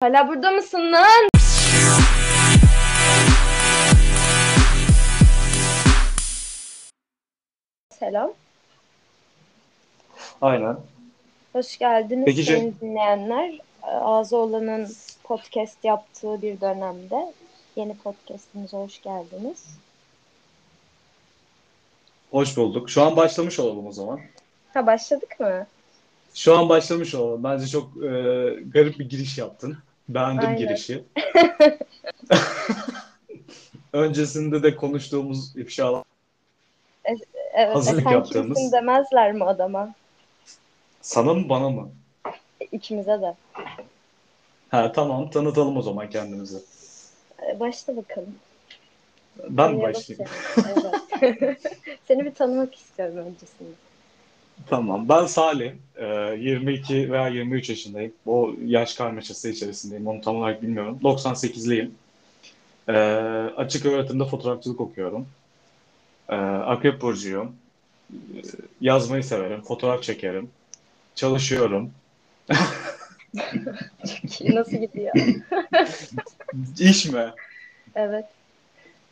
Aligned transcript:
Hala 0.00 0.28
burada 0.28 0.50
mısın 0.50 0.92
lan? 0.92 1.28
Selam. 7.90 8.32
Aynen. 10.40 10.76
Hoş 11.52 11.78
geldiniz 11.78 12.24
Peki, 12.24 12.44
sayın 12.44 12.76
dinleyenler. 12.80 13.58
Ağzı 13.82 14.36
olanın 14.36 14.88
podcast 15.24 15.84
yaptığı 15.84 16.42
bir 16.42 16.60
dönemde 16.60 17.32
yeni 17.76 17.96
podcastimize 17.96 18.76
hoş 18.76 19.02
geldiniz. 19.02 19.66
Hoş 22.30 22.56
bulduk. 22.56 22.90
Şu 22.90 23.02
an 23.02 23.16
başlamış 23.16 23.60
olalım 23.60 23.86
o 23.86 23.92
zaman. 23.92 24.20
Ha 24.74 24.86
başladık 24.86 25.40
mı? 25.40 25.66
Şu 26.34 26.58
an 26.58 26.68
başlamış 26.68 27.14
olalım. 27.14 27.44
Bence 27.44 27.66
çok 27.66 27.96
e, 27.96 28.10
garip 28.72 28.98
bir 28.98 29.08
giriş 29.08 29.38
yaptın. 29.38 29.78
Beğendim 30.08 30.48
Aynen. 30.48 30.58
girişi. 30.58 31.04
Öncesinde 33.92 34.62
de 34.62 34.76
konuştuğumuz 34.76 35.56
ifşalar. 35.56 36.02
Evet, 37.54 37.74
Hazırlık 37.74 38.00
e, 38.00 38.04
sen 38.04 38.10
yaptığımız. 38.10 38.58
kimsin 38.58 38.72
demezler 38.72 39.32
mi 39.32 39.44
adama? 39.44 39.94
Sana 41.00 41.34
mı 41.34 41.48
bana 41.48 41.70
mı? 41.70 41.90
İkimize 42.72 43.20
de. 43.20 43.34
Ha 44.68 44.92
tamam 44.92 45.30
tanıtalım 45.30 45.76
o 45.76 45.82
zaman 45.82 46.10
kendimizi. 46.10 46.58
E, 47.46 47.60
Başla 47.60 47.96
bakalım. 47.96 48.34
Ben 49.48 49.74
mi 49.74 49.82
başlayayım? 49.82 50.30
Evet. 51.22 51.60
Seni 52.08 52.24
bir 52.24 52.34
tanımak 52.34 52.74
istiyorum 52.74 53.16
öncesinde. 53.16 53.70
Tamam. 54.66 55.08
Ben 55.08 55.26
Salih. 55.26 55.72
E, 55.96 56.06
22 56.38 57.12
veya 57.12 57.28
23 57.28 57.70
yaşındayım. 57.70 58.12
O 58.26 58.52
yaş 58.64 58.94
karmaşası 58.94 59.48
içerisindeyim. 59.48 60.06
Onu 60.06 60.20
tam 60.20 60.36
olarak 60.36 60.62
bilmiyorum. 60.62 60.98
98'liyim. 61.02 61.90
E, 62.88 62.92
açık 63.56 63.86
öğretimde 63.86 64.24
fotoğrafçılık 64.24 64.80
okuyorum. 64.80 65.26
E, 66.28 66.34
Akrep 66.36 67.00
burcuyum. 67.00 67.56
E, 68.12 68.40
yazmayı 68.80 69.24
severim. 69.24 69.62
Fotoğraf 69.62 70.02
çekerim. 70.02 70.50
Çalışıyorum. 71.14 71.90
Nasıl 74.48 74.76
gidiyor? 74.76 75.14
İş 76.78 77.06
mi? 77.06 77.26
Evet. 77.94 78.24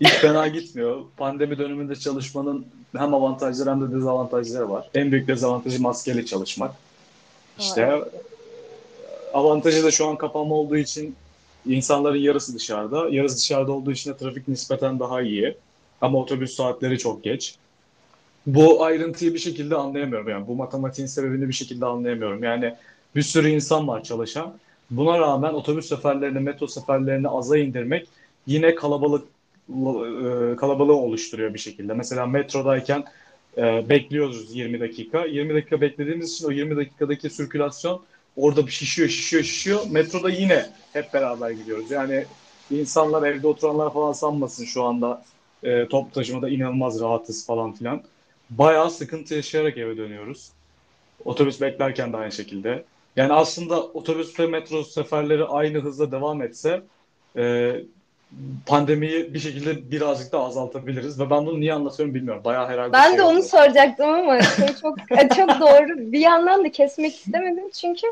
Hiç 0.01 0.09
fena 0.09 0.49
gitmiyor. 0.49 1.05
Pandemi 1.17 1.59
döneminde 1.59 1.97
çalışmanın 1.97 2.67
hem 2.97 3.15
avantajları 3.15 3.71
hem 3.71 3.81
de 3.81 3.95
dezavantajları 3.97 4.71
var. 4.71 4.91
En 4.95 5.13
büyük 5.13 5.29
dezavantajı 5.29 5.83
maskeyle 5.83 6.27
çalışmak. 6.27 6.75
İşte 7.59 7.83
Ha, 7.83 7.99
avantajı 9.33 9.85
da 9.85 9.91
şu 9.91 10.07
an 10.07 10.17
kapanma 10.17 10.55
olduğu 10.55 10.77
için 10.77 11.17
insanların 11.67 12.19
yarısı 12.19 12.55
dışarıda. 12.55 13.09
Yarısı 13.11 13.37
dışarıda 13.37 13.73
olduğu 13.73 13.93
için 13.93 14.11
de 14.11 14.17
trafik 14.17 14.49
nispeten 14.49 15.01
daha 15.01 15.23
iyi. 15.23 15.57
Ama 16.01 16.19
otobüs 16.19 16.57
saatleri 16.57 16.99
çok 16.99 17.25
geç. 17.25 17.57
Bu 18.47 18.85
ayrıntıyı 18.85 19.35
bir 19.35 19.39
şekilde 19.39 19.77
anlayamıyorum. 19.77 20.29
Yani 20.29 20.47
bu 20.47 20.55
matematiğin 20.55 21.07
sebebini 21.07 21.49
bir 21.49 21.53
şekilde 21.55 21.87
anlayamıyorum. 21.87 22.45
Yani 22.45 22.75
bir 23.17 23.23
sürü 23.23 23.49
insan 23.49 23.89
var 23.89 24.03
çalışan. 24.03 24.55
Buna 24.91 25.19
rağmen 25.19 25.55
otobüs 25.55 25.89
seferlerini, 25.89 26.41
metro 26.41 26.67
seferlerini 26.67 27.29
aza 27.29 27.59
indirmek 27.59 28.09
yine 28.47 28.75
kalabalık 28.75 29.25
e, 29.69 30.57
kalabalığı 30.57 30.97
oluşturuyor 30.97 31.55
bir 31.55 31.59
şekilde. 31.59 31.95
Mesela 31.95 32.27
metrodayken 32.27 33.05
e, 33.59 33.89
bekliyoruz 33.89 34.57
20 34.57 34.81
dakika. 34.81 35.25
20 35.25 35.55
dakika 35.55 35.81
beklediğimiz 35.81 36.33
için 36.33 36.47
o 36.47 36.51
20 36.51 36.77
dakikadaki 36.77 37.31
sirkülasyon 37.31 38.03
orada 38.37 38.67
bir 38.67 38.73
şişiyor, 38.73 39.09
şişiyor, 39.09 39.43
şişiyor. 39.43 39.81
Metroda 39.91 40.31
yine 40.31 40.67
hep 40.93 41.15
beraber 41.15 41.51
gidiyoruz. 41.51 41.91
Yani 41.91 42.25
insanlar 42.71 43.29
evde 43.29 43.47
oturanlar 43.47 43.93
falan 43.93 44.13
sanmasın 44.13 44.65
şu 44.65 44.83
anda 44.83 45.25
e, 45.63 45.89
top 45.89 46.15
taşımada 46.15 46.49
inanılmaz 46.49 47.01
rahatız 47.01 47.47
falan 47.47 47.73
filan. 47.73 48.03
Bayağı 48.51 48.91
sıkıntı 48.91 49.35
yaşayarak 49.35 49.79
eve 49.79 49.97
dönüyoruz. 49.97 50.51
Otobüs 51.25 51.61
beklerken 51.61 52.13
de 52.13 52.17
aynı 52.17 52.33
şekilde. 52.33 52.85
Yani 53.17 53.33
aslında 53.33 53.83
otobüs 53.83 54.41
ve 54.41 54.47
metro 54.47 54.85
seferleri 54.85 55.45
aynı 55.45 55.79
hızla 55.79 56.13
devam 56.13 56.43
etse 56.43 56.83
e, 57.37 57.75
pandemiyi 58.67 59.35
bir 59.35 59.39
şekilde 59.39 59.91
birazcık 59.91 60.33
da 60.33 60.41
azaltabiliriz. 60.41 61.21
Ve 61.21 61.31
ben 61.31 61.47
bunu 61.47 61.61
niye 61.61 61.75
anlatıyorum 61.75 62.15
bilmiyorum. 62.15 62.43
Bayağı 62.45 62.69
herhalde 62.69 62.93
Ben 62.93 63.09
şey 63.09 63.19
de 63.19 63.23
onu 63.23 63.39
oldu. 63.39 63.47
soracaktım 63.47 64.09
ama 64.09 64.43
şey 64.43 64.67
çok 64.83 65.13
e, 65.13 65.29
çok 65.29 65.61
doğru. 65.61 66.13
Bir 66.13 66.21
yandan 66.21 66.65
da 66.65 66.71
kesmek 66.73 67.15
istemedim 67.15 67.71
çünkü 67.71 68.07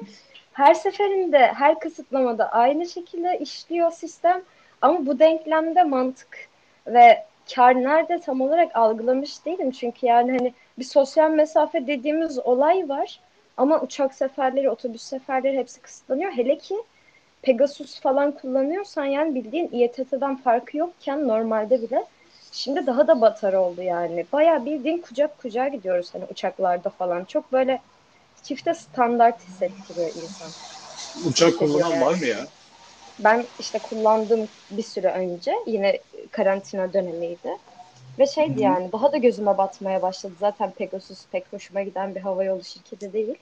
her 0.53 0.75
seferinde 0.75 1.39
her 1.39 1.79
kısıtlamada 1.79 2.53
aynı 2.53 2.89
şekilde 2.89 3.39
işliyor 3.39 3.91
sistem 3.91 4.43
ama 4.83 5.07
bu 5.07 5.19
denklemde 5.19 5.83
mantık 5.83 6.49
ve 6.87 7.25
kar 7.55 7.75
nerede 7.75 8.21
tam 8.21 8.41
olarak 8.41 8.77
algılamış 8.77 9.47
değilim 9.47 9.71
çünkü 9.71 10.07
yani 10.07 10.31
hani 10.31 10.55
bir 10.79 10.85
sosyal 10.85 11.31
mesafe 11.31 11.87
dediğimiz 11.87 12.39
olay 12.39 12.89
var 12.89 13.21
ama 13.57 13.81
uçak 13.81 14.15
seferleri, 14.15 14.71
otobüs 14.71 15.03
seferleri 15.03 15.59
hepsi 15.59 15.81
kısıtlanıyor. 15.81 16.33
Hele 16.33 16.59
ki 16.59 16.75
Pegasus 17.44 18.00
falan 18.00 18.34
kullanıyorsan 18.34 19.05
yani 19.05 19.34
bildiğin 19.34 19.72
İETT'den 19.72 20.37
farkı 20.37 20.77
yokken 20.77 21.28
normalde 21.28 21.82
bile 21.82 22.06
Şimdi 22.50 22.87
daha 22.87 23.09
da 23.09 23.21
batar 23.21 23.53
oldu 23.53 23.82
yani. 23.82 24.27
Bayağı 24.32 24.65
bildiğin 24.65 25.00
kucak 25.03 25.38
kucağa 25.38 25.69
gidiyoruz 25.69 26.15
hani 26.15 26.25
uçaklarda 26.25 26.91
falan. 26.91 27.25
Çok 27.25 27.53
böyle 27.53 27.82
çifte 28.43 28.75
standart 28.75 29.43
hissettiriyor 29.47 30.10
insan. 30.15 30.55
Uçak 31.25 31.59
kullanan 31.59 32.00
var 32.00 32.15
mı 32.15 32.27
ya? 32.27 32.49
Ben 33.19 33.50
işte 33.59 33.82
kullandım 33.82 34.50
bir 34.71 34.82
süre 34.82 35.12
önce. 35.12 35.53
Yine 35.66 36.05
karantina 36.31 36.93
dönemiydi. 36.93 37.59
Ve 38.19 38.26
şeydi 38.26 38.61
Hı 38.61 38.61
hı. 38.61 38.61
yani 38.61 38.93
daha 38.93 39.12
da 39.12 39.16
gözüme 39.16 39.59
batmaya 39.59 40.03
başladı. 40.03 40.34
Zaten 40.38 40.72
Pegasus 40.75 41.28
pek 41.28 41.53
hoşuma 41.53 41.82
giden 41.82 42.15
bir 42.15 42.21
havayolu 42.21 42.65
şirketi 42.65 43.15
değil. 43.15 43.34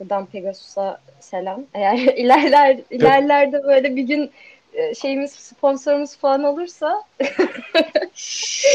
Buradan 0.00 0.26
Pegasus'a 0.26 1.00
selam. 1.20 1.64
Eğer 1.74 1.96
ilerler 2.16 2.78
ilerlerde 2.90 3.62
böyle 3.62 3.96
bir 3.96 4.02
gün 4.02 4.30
e, 4.72 4.94
şeyimiz 4.94 5.30
sponsorumuz 5.32 6.16
falan 6.16 6.44
olursa 6.44 7.02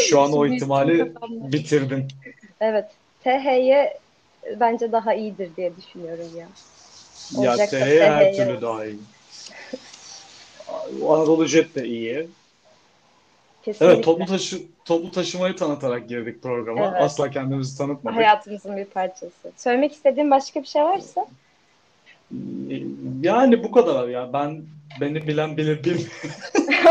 Şu 0.10 0.22
an 0.22 0.34
o 0.34 0.46
ihtimali 0.46 1.14
bitirdin. 1.42 2.08
Evet. 2.62 2.86
TH'ye 3.24 3.98
bence 4.60 4.92
daha 4.92 5.14
iyidir 5.14 5.56
diye 5.58 5.74
düşünüyorum 5.78 6.30
ya. 6.38 6.48
Ya 7.44 7.52
Olacaksa 7.52 7.78
TH 7.78 7.82
her 7.82 8.34
TH'ye 8.34 8.34
türlü 8.34 8.62
daha 8.62 8.86
iyi. 8.86 9.00
Anadolu 11.10 11.46
Jet 11.46 11.76
de 11.76 11.88
iyi. 11.88 12.28
Kesinlikle. 13.64 13.94
Evet 13.94 14.06
toplu 14.06 14.26
taşı 14.26 14.62
toplu 14.86 15.12
taşımayı 15.12 15.56
tanıtarak 15.56 16.10
girdik 16.10 16.44
programa. 16.44 16.86
Evet. 16.92 17.02
Asla 17.02 17.30
kendimizi 17.30 17.78
tanıtmadık. 17.78 18.18
Hayatımızın 18.18 18.78
bir 18.78 18.86
parçası. 18.86 19.52
Söylemek 19.58 19.94
istediğin 19.94 20.32
başka 20.32 20.62
bir 20.62 20.68
şey 20.68 20.84
varsa? 20.84 21.26
Yani 23.22 23.64
bu 23.64 23.72
kadar 23.72 24.08
ya. 24.08 24.34
Ben 24.34 24.62
beni 25.02 25.28
bilen 25.28 25.58
bilir 25.58 25.84
bil. 25.84 26.06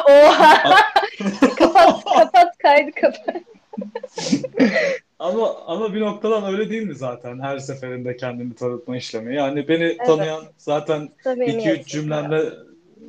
Oha! 0.08 0.62
kapat, 1.58 2.04
kapat 2.04 2.58
kaydı 2.58 2.90
kapat. 2.92 3.42
ama 5.18 5.56
ama 5.66 5.94
bir 5.94 6.00
noktadan 6.00 6.52
öyle 6.54 6.70
değil 6.70 6.82
mi 6.82 6.94
zaten 6.94 7.40
her 7.40 7.58
seferinde 7.58 8.16
kendini 8.16 8.54
tanıtma 8.54 8.96
işlemi. 8.96 9.36
Yani 9.36 9.68
beni 9.68 9.96
tanıyan 9.96 10.44
zaten 10.58 11.08
Samimiyetsiz 11.24 11.72
2-3 11.72 11.84
cümlemle 11.86 12.42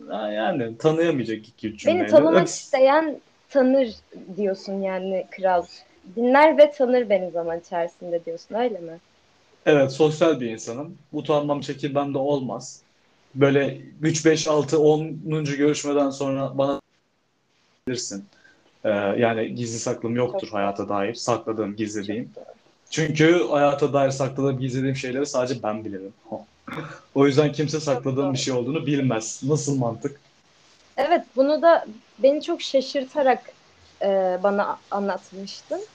Ha, 0.10 0.32
yani 0.32 0.78
tanıyamayacak 0.78 1.38
2-3 1.38 1.78
cümleyle. 1.78 2.00
Beni 2.00 2.12
tanımak 2.12 2.38
Evet. 2.38 2.50
isteyen 2.50 3.20
tanır 3.54 3.96
diyorsun 4.38 4.82
yani 4.82 5.28
kral. 5.32 5.66
Dinler 6.16 6.58
ve 6.58 6.72
tanır 6.72 7.10
beni 7.10 7.32
zaman 7.32 7.60
içerisinde 7.60 8.26
diyorsun 8.26 8.56
öyle 8.56 8.80
mi? 8.80 9.00
Evet, 9.66 9.92
sosyal 9.92 10.40
bir 10.40 10.50
insanım. 10.50 10.98
Utanmam, 11.14 11.62
çekinmem 11.62 12.14
de 12.14 12.18
olmaz. 12.18 12.82
Böyle 13.36 13.82
3, 14.02 14.26
5, 14.26 14.48
6, 14.48 14.80
10. 14.80 15.46
görüşmeden 15.58 16.10
sonra 16.10 16.58
bana 16.58 16.80
bilirsin. 17.88 18.26
Ee, 18.84 18.90
yani 18.90 19.56
gizli 19.56 19.80
saklım 19.80 20.16
yoktur 20.16 20.48
Çok 20.48 20.54
hayata 20.54 20.90
dair. 20.90 21.14
Sakladığım, 21.14 21.76
gizlediğim. 21.76 22.30
Çünkü 22.90 23.48
hayata 23.50 23.94
dair 23.94 24.12
sakladığım, 24.12 24.60
gizlediğim 24.60 24.96
şeyleri 24.96 25.26
sadece 25.26 25.64
ben 25.64 25.86
bilirim. 25.86 26.14
O 27.16 27.28
yüzden 27.28 27.52
kimse 27.52 27.80
sakladığım 27.80 28.34
bir 28.34 28.38
şey 28.38 28.54
olduğunu 28.54 28.86
bilmez. 28.86 29.42
Nasıl 29.44 29.78
mantık? 29.78 30.20
Evet, 30.98 31.22
bunu 31.36 31.62
da 31.62 31.86
beni 32.18 32.42
çok 32.42 32.62
şaşırtarak 32.62 33.50
e, 34.04 34.08
bana 34.44 34.84
anlatmıştın. 34.92 35.90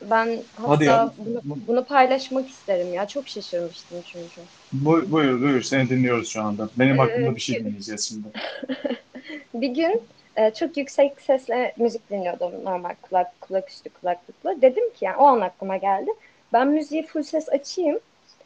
Ben 0.00 0.50
hatta 0.56 1.14
bunu, 1.18 1.42
bunu 1.66 1.84
paylaşmak 1.86 2.48
isterim 2.50 2.92
ya. 2.92 3.06
Çok 3.08 3.28
şaşırmıştım 3.28 4.02
çünkü. 4.02 4.48
Bu, 4.72 5.10
buyur, 5.12 5.40
buyur. 5.40 5.62
Seni 5.62 5.90
dinliyoruz 5.90 6.28
şu 6.28 6.42
anda. 6.42 6.70
Benim 6.76 6.98
hakkımda 6.98 7.30
Ee, 7.30 7.36
bir 7.36 7.40
şey 7.40 7.64
dinleyeceğiz 7.64 8.08
şimdi. 8.08 8.28
Bir 9.54 9.68
gün 9.68 10.08
e, 10.36 10.54
çok 10.54 10.76
yüksek 10.76 11.20
sesle 11.20 11.74
müzik 11.78 12.10
dinliyordum 12.10 12.64
normal 12.64 12.94
kulak 13.02 13.40
kulak 13.40 13.70
üstü 13.70 13.90
kulaklıkla. 13.90 14.62
Dedim 14.62 14.92
ki 14.92 15.04
yani 15.04 15.16
o 15.16 15.24
an 15.24 15.40
aklıma 15.40 15.76
geldi. 15.76 16.10
Ben 16.52 16.68
müziği 16.68 17.06
full 17.06 17.22
ses 17.22 17.48
açayım. 17.48 18.00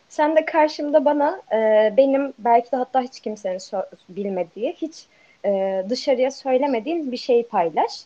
Sen 0.08 0.37
de 0.37 0.44
karşımda 0.44 1.05
bana 1.05 1.43
e, 1.52 1.94
benim 1.96 2.34
belki 2.38 2.73
de 2.73 2.76
hatta 2.76 3.00
hiç 3.02 3.20
kimsenin 3.20 3.58
so- 3.58 3.87
bilmediği, 4.08 4.73
hiç 4.73 5.06
e, 5.44 5.85
dışarıya 5.89 6.31
söylemediğin 6.31 7.12
bir 7.12 7.17
şeyi 7.17 7.47
paylaş. 7.47 8.05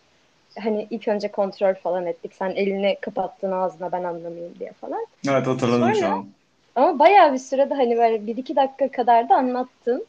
Hani 0.59 0.87
ilk 0.91 1.09
önce 1.09 1.29
kontrol 1.29 1.75
falan 1.75 2.07
ettik. 2.07 2.33
Sen 2.35 2.51
elini 2.51 2.97
kapattın 3.01 3.53
ağzına 3.53 3.93
ben 3.93 4.05
anlamayayım 4.05 4.55
diye 4.59 4.73
falan. 4.73 5.07
Evet 5.29 5.47
hatırladım 5.47 5.95
şu 5.95 6.01
Sonra- 6.01 6.13
an. 6.13 6.27
Ama 6.77 6.99
bayağı 6.99 7.33
bir 7.33 7.39
sürede 7.39 7.75
hani 7.75 7.97
böyle 7.97 8.27
bir 8.27 8.37
iki 8.37 8.57
dakika 8.57 8.89
kadar 8.91 9.29
da 9.29 9.35
anlattın. 9.35 10.07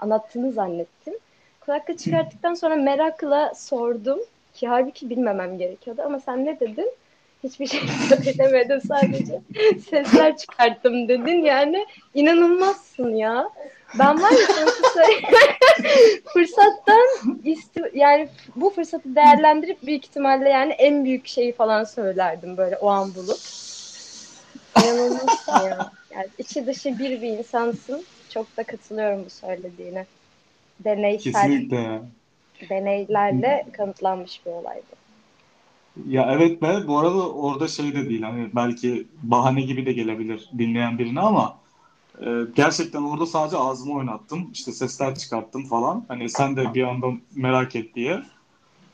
Anlattığını 0.00 0.52
zannettim. 0.52 1.14
Kulaklığı 1.60 1.96
çıkarttıktan 1.96 2.54
sonra 2.54 2.76
merakla 2.76 3.54
sordum. 3.54 4.18
Ki 4.54 4.68
halbuki 4.68 5.10
bilmemem 5.10 5.58
gerekiyordu. 5.58 6.02
Ama 6.06 6.20
sen 6.20 6.44
ne 6.44 6.60
dedin? 6.60 6.90
Hiçbir 7.44 7.66
şey 7.66 7.80
söylemedin 8.24 8.78
sadece. 8.78 9.40
Sesler 9.90 10.36
çıkarttım 10.36 11.08
dedin. 11.08 11.42
Yani 11.44 11.86
inanılmazsın 12.14 13.14
ya. 13.14 13.48
Ben 13.98 14.22
var 14.22 14.30
ya 14.30 14.46
sana 14.54 14.70
söyle- 14.94 15.26
fırsattan 16.32 17.06
isti- 17.44 17.90
yani 17.94 18.28
bu 18.56 18.70
fırsatı 18.70 19.14
değerlendirip 19.14 19.86
büyük 19.86 20.04
ihtimalle 20.06 20.48
yani 20.48 20.72
en 20.72 21.04
büyük 21.04 21.26
şeyi 21.26 21.52
falan 21.52 21.84
söylerdim 21.84 22.56
böyle 22.56 22.76
o 22.76 22.88
an 22.88 23.14
bulup. 23.14 23.38
İnanılmazsın 24.84 25.52
ya. 25.68 25.90
Yani 26.14 26.26
içi 26.38 26.66
dışı 26.66 26.98
bir 26.98 27.22
bir 27.22 27.28
insansın. 27.38 28.04
Çok 28.30 28.56
da 28.56 28.62
katılıyorum 28.64 29.24
bu 29.26 29.30
söylediğine. 29.30 30.06
Deneysel 30.84 31.32
Kesinlikle. 31.32 32.00
deneylerle 32.70 33.66
kanıtlanmış 33.72 34.46
bir 34.46 34.50
olay 34.50 34.76
bu. 34.76 34.99
Ya 36.08 36.32
evet 36.32 36.62
be 36.62 36.82
bu 36.86 36.98
arada 36.98 37.32
orada 37.32 37.68
şey 37.68 37.94
de 37.94 38.08
değil 38.08 38.22
hani 38.22 38.50
belki 38.54 39.06
bahane 39.22 39.60
gibi 39.62 39.86
de 39.86 39.92
gelebilir 39.92 40.50
dinleyen 40.58 40.98
birine 40.98 41.20
ama 41.20 41.56
e, 42.20 42.26
gerçekten 42.56 43.02
orada 43.02 43.26
sadece 43.26 43.56
ağzımı 43.56 43.94
oynattım 43.94 44.50
işte 44.52 44.72
sesler 44.72 45.14
çıkarttım 45.14 45.64
falan. 45.64 46.04
Hani 46.08 46.28
sen 46.28 46.56
de 46.56 46.74
bir 46.74 46.82
anda 46.82 47.06
merak 47.34 47.76
et 47.76 47.94
diye. 47.94 48.22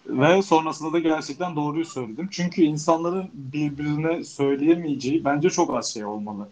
Ve 0.07 0.43
sonrasında 0.43 0.93
da 0.93 0.99
gerçekten 0.99 1.57
doğruyu 1.57 1.85
söyledim. 1.85 2.29
Çünkü 2.31 2.63
insanların 2.63 3.31
birbirine 3.35 4.25
söyleyemeyeceği 4.25 5.25
bence 5.25 5.51
çok 5.51 5.75
az 5.75 5.93
şey 5.95 6.05
olmalı. 6.05 6.49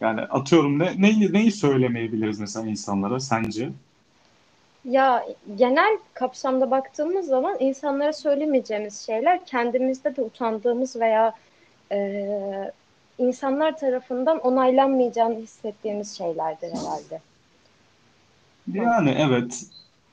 Yani 0.00 0.20
atıyorum 0.20 0.78
ne 0.78 1.02
neyi, 1.02 1.32
neyi 1.32 1.52
söylemeyebiliriz 1.52 2.40
mesela 2.40 2.66
insanlara 2.66 3.20
sence? 3.20 3.70
Ya 4.84 5.26
genel 5.56 5.98
kapsamda 6.14 6.70
baktığımız 6.70 7.26
zaman 7.26 7.56
insanlara 7.60 8.12
söylemeyeceğimiz 8.12 9.06
şeyler 9.06 9.44
kendimizde 9.44 10.16
de 10.16 10.22
utandığımız 10.22 10.96
veya 10.96 11.34
e, 11.92 12.72
insanlar 13.18 13.78
tarafından 13.78 14.38
onaylanmayacağını 14.38 15.34
hissettiğimiz 15.34 16.18
şeylerdir 16.18 16.68
herhalde. 16.68 17.20
Yani 18.72 19.16
evet 19.18 19.64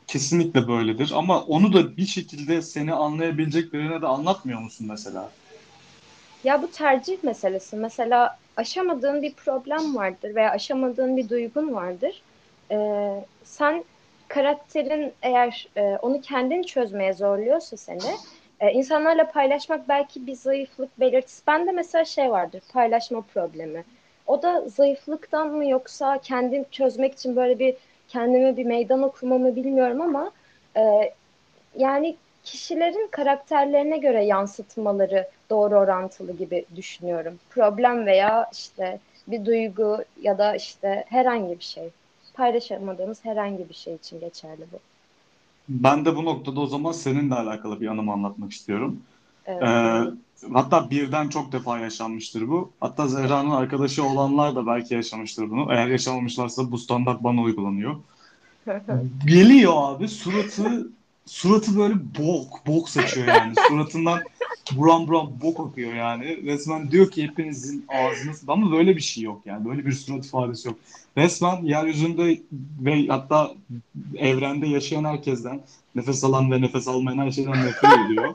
kesinlikle 0.08 0.68
böyledir 0.68 1.12
ama 1.16 1.42
onu 1.42 1.74
da 1.74 1.98
bir 1.98 2.06
şekilde 2.06 2.62
seni 2.62 2.94
anlayabilecek 2.94 3.74
birine 3.74 4.02
de 4.02 4.08
anlatmıyor 4.08 4.60
musun 4.60 4.88
mesela? 4.90 5.30
Ya 6.44 6.62
bu 6.62 6.72
tercih 6.72 7.24
meselesi. 7.24 7.76
Mesela 7.76 8.38
aşamadığın 8.58 9.22
bir 9.22 9.34
problem 9.34 9.96
vardır 9.96 10.36
veya 10.36 10.52
aşamadığın 10.52 11.18
bir 11.18 11.30
duygun 11.30 11.74
vardır. 11.74 12.22
Ee, 12.72 13.26
sen 13.44 13.84
karakterin 14.28 15.14
eğer 15.22 15.68
e, 15.78 15.82
onu 16.02 16.22
kendin 16.22 16.64
çözmeye 16.64 17.14
zorluyorsa 17.14 17.78
seni, 17.78 18.18
e, 18.60 18.72
insanlarla 18.72 19.32
paylaşmak 19.32 19.90
belki 19.90 20.28
bir 20.28 20.36
zayıflık 20.36 21.00
belirtisi. 21.00 21.48
Bende 21.48 21.72
mesela 21.72 22.06
şey 22.06 22.32
vardır, 22.32 22.62
paylaşma 22.74 23.22
problemi. 23.34 23.84
O 24.28 24.42
da 24.42 24.70
zayıflıktan 24.70 25.48
mı 25.48 25.70
yoksa 25.70 26.18
kendin 26.18 26.68
çözmek 26.72 27.14
için 27.14 27.36
böyle 27.36 27.60
bir 27.60 27.76
kendime 28.08 28.58
bir 28.58 28.66
meydan 28.66 29.04
okuma 29.04 29.38
mı 29.38 29.56
bilmiyorum 29.56 30.02
ama 30.02 30.32
e, 30.78 31.14
yani 31.78 32.16
kişilerin 32.44 33.08
karakterlerine 33.12 33.98
göre 33.98 34.26
yansıtmaları 34.26 35.28
doğru 35.50 35.80
orantılı 35.80 36.38
gibi 36.38 36.66
düşünüyorum. 36.76 37.40
Problem 37.50 38.06
veya 38.06 38.50
işte 38.54 39.00
bir 39.28 39.46
duygu 39.46 40.04
ya 40.22 40.38
da 40.38 40.56
işte 40.56 41.04
herhangi 41.08 41.60
bir 41.60 41.64
şey. 41.64 41.90
Paylaşamadığımız 42.38 43.26
herhangi 43.26 43.70
bir 43.70 43.74
şey 43.74 43.96
için 43.96 44.20
geçerli 44.20 44.66
bu. 44.72 44.80
Ben 45.70 46.06
de 46.06 46.16
bu 46.16 46.26
noktada 46.26 46.60
o 46.60 46.68
zaman 46.68 46.92
seninle 46.92 47.36
alakalı 47.36 47.82
bir 47.82 47.88
anımı 47.88 48.12
anlatmak 48.12 48.52
istiyorum. 48.52 49.02
Evet. 49.46 49.64
Ee, 49.64 50.02
hatta 50.54 50.90
birden 50.90 51.30
çok 51.30 51.52
defa 51.52 51.80
yaşanmıştır 51.80 52.48
bu. 52.48 52.72
Hatta 52.80 53.08
Zehra'nın 53.08 53.52
arkadaşı 53.52 54.04
olanlar 54.04 54.56
da 54.56 54.68
belki 54.68 54.94
yaşamıştır 54.94 55.50
bunu. 55.50 55.74
Eğer 55.74 55.88
yaşamamışlarsa 55.88 56.72
bu 56.72 56.78
standart 56.78 57.24
bana 57.24 57.42
uygulanıyor. 57.42 57.96
Geliyor 59.26 59.74
abi 59.78 60.08
suratı 60.08 60.88
suratı 61.26 61.78
böyle 61.80 61.96
bok 62.20 62.68
bok 62.68 62.90
saçıyor 62.90 63.28
yani. 63.28 63.54
Suratından 63.68 64.22
buram 64.76 65.08
buram 65.08 65.34
bok 65.42 65.60
akıyor 65.60 65.94
yani. 65.94 66.44
Resmen 66.46 66.92
diyor 66.92 67.12
ki 67.12 67.24
hepinizin 67.24 67.86
ağzınız 67.88 68.44
ama 68.48 68.72
böyle 68.72 68.96
bir 68.96 69.02
şey 69.02 69.24
yok 69.24 69.42
yani. 69.46 69.66
Böyle 69.70 69.86
bir 69.86 69.92
surat 69.92 70.26
ifadesi 70.26 70.68
yok. 70.68 70.78
Resmen 71.18 71.64
yeryüzünde 71.64 72.42
ve 72.82 73.08
hatta 73.08 73.52
evrende 74.18 74.68
yaşayan 74.68 75.06
herkesten 75.06 75.62
nefes 75.96 76.24
alan 76.24 76.52
ve 76.52 76.62
nefes 76.62 76.88
almayan 76.88 77.18
her 77.18 77.32
şeyden 77.32 77.66
nefret 77.66 77.92
ediyor. 78.06 78.34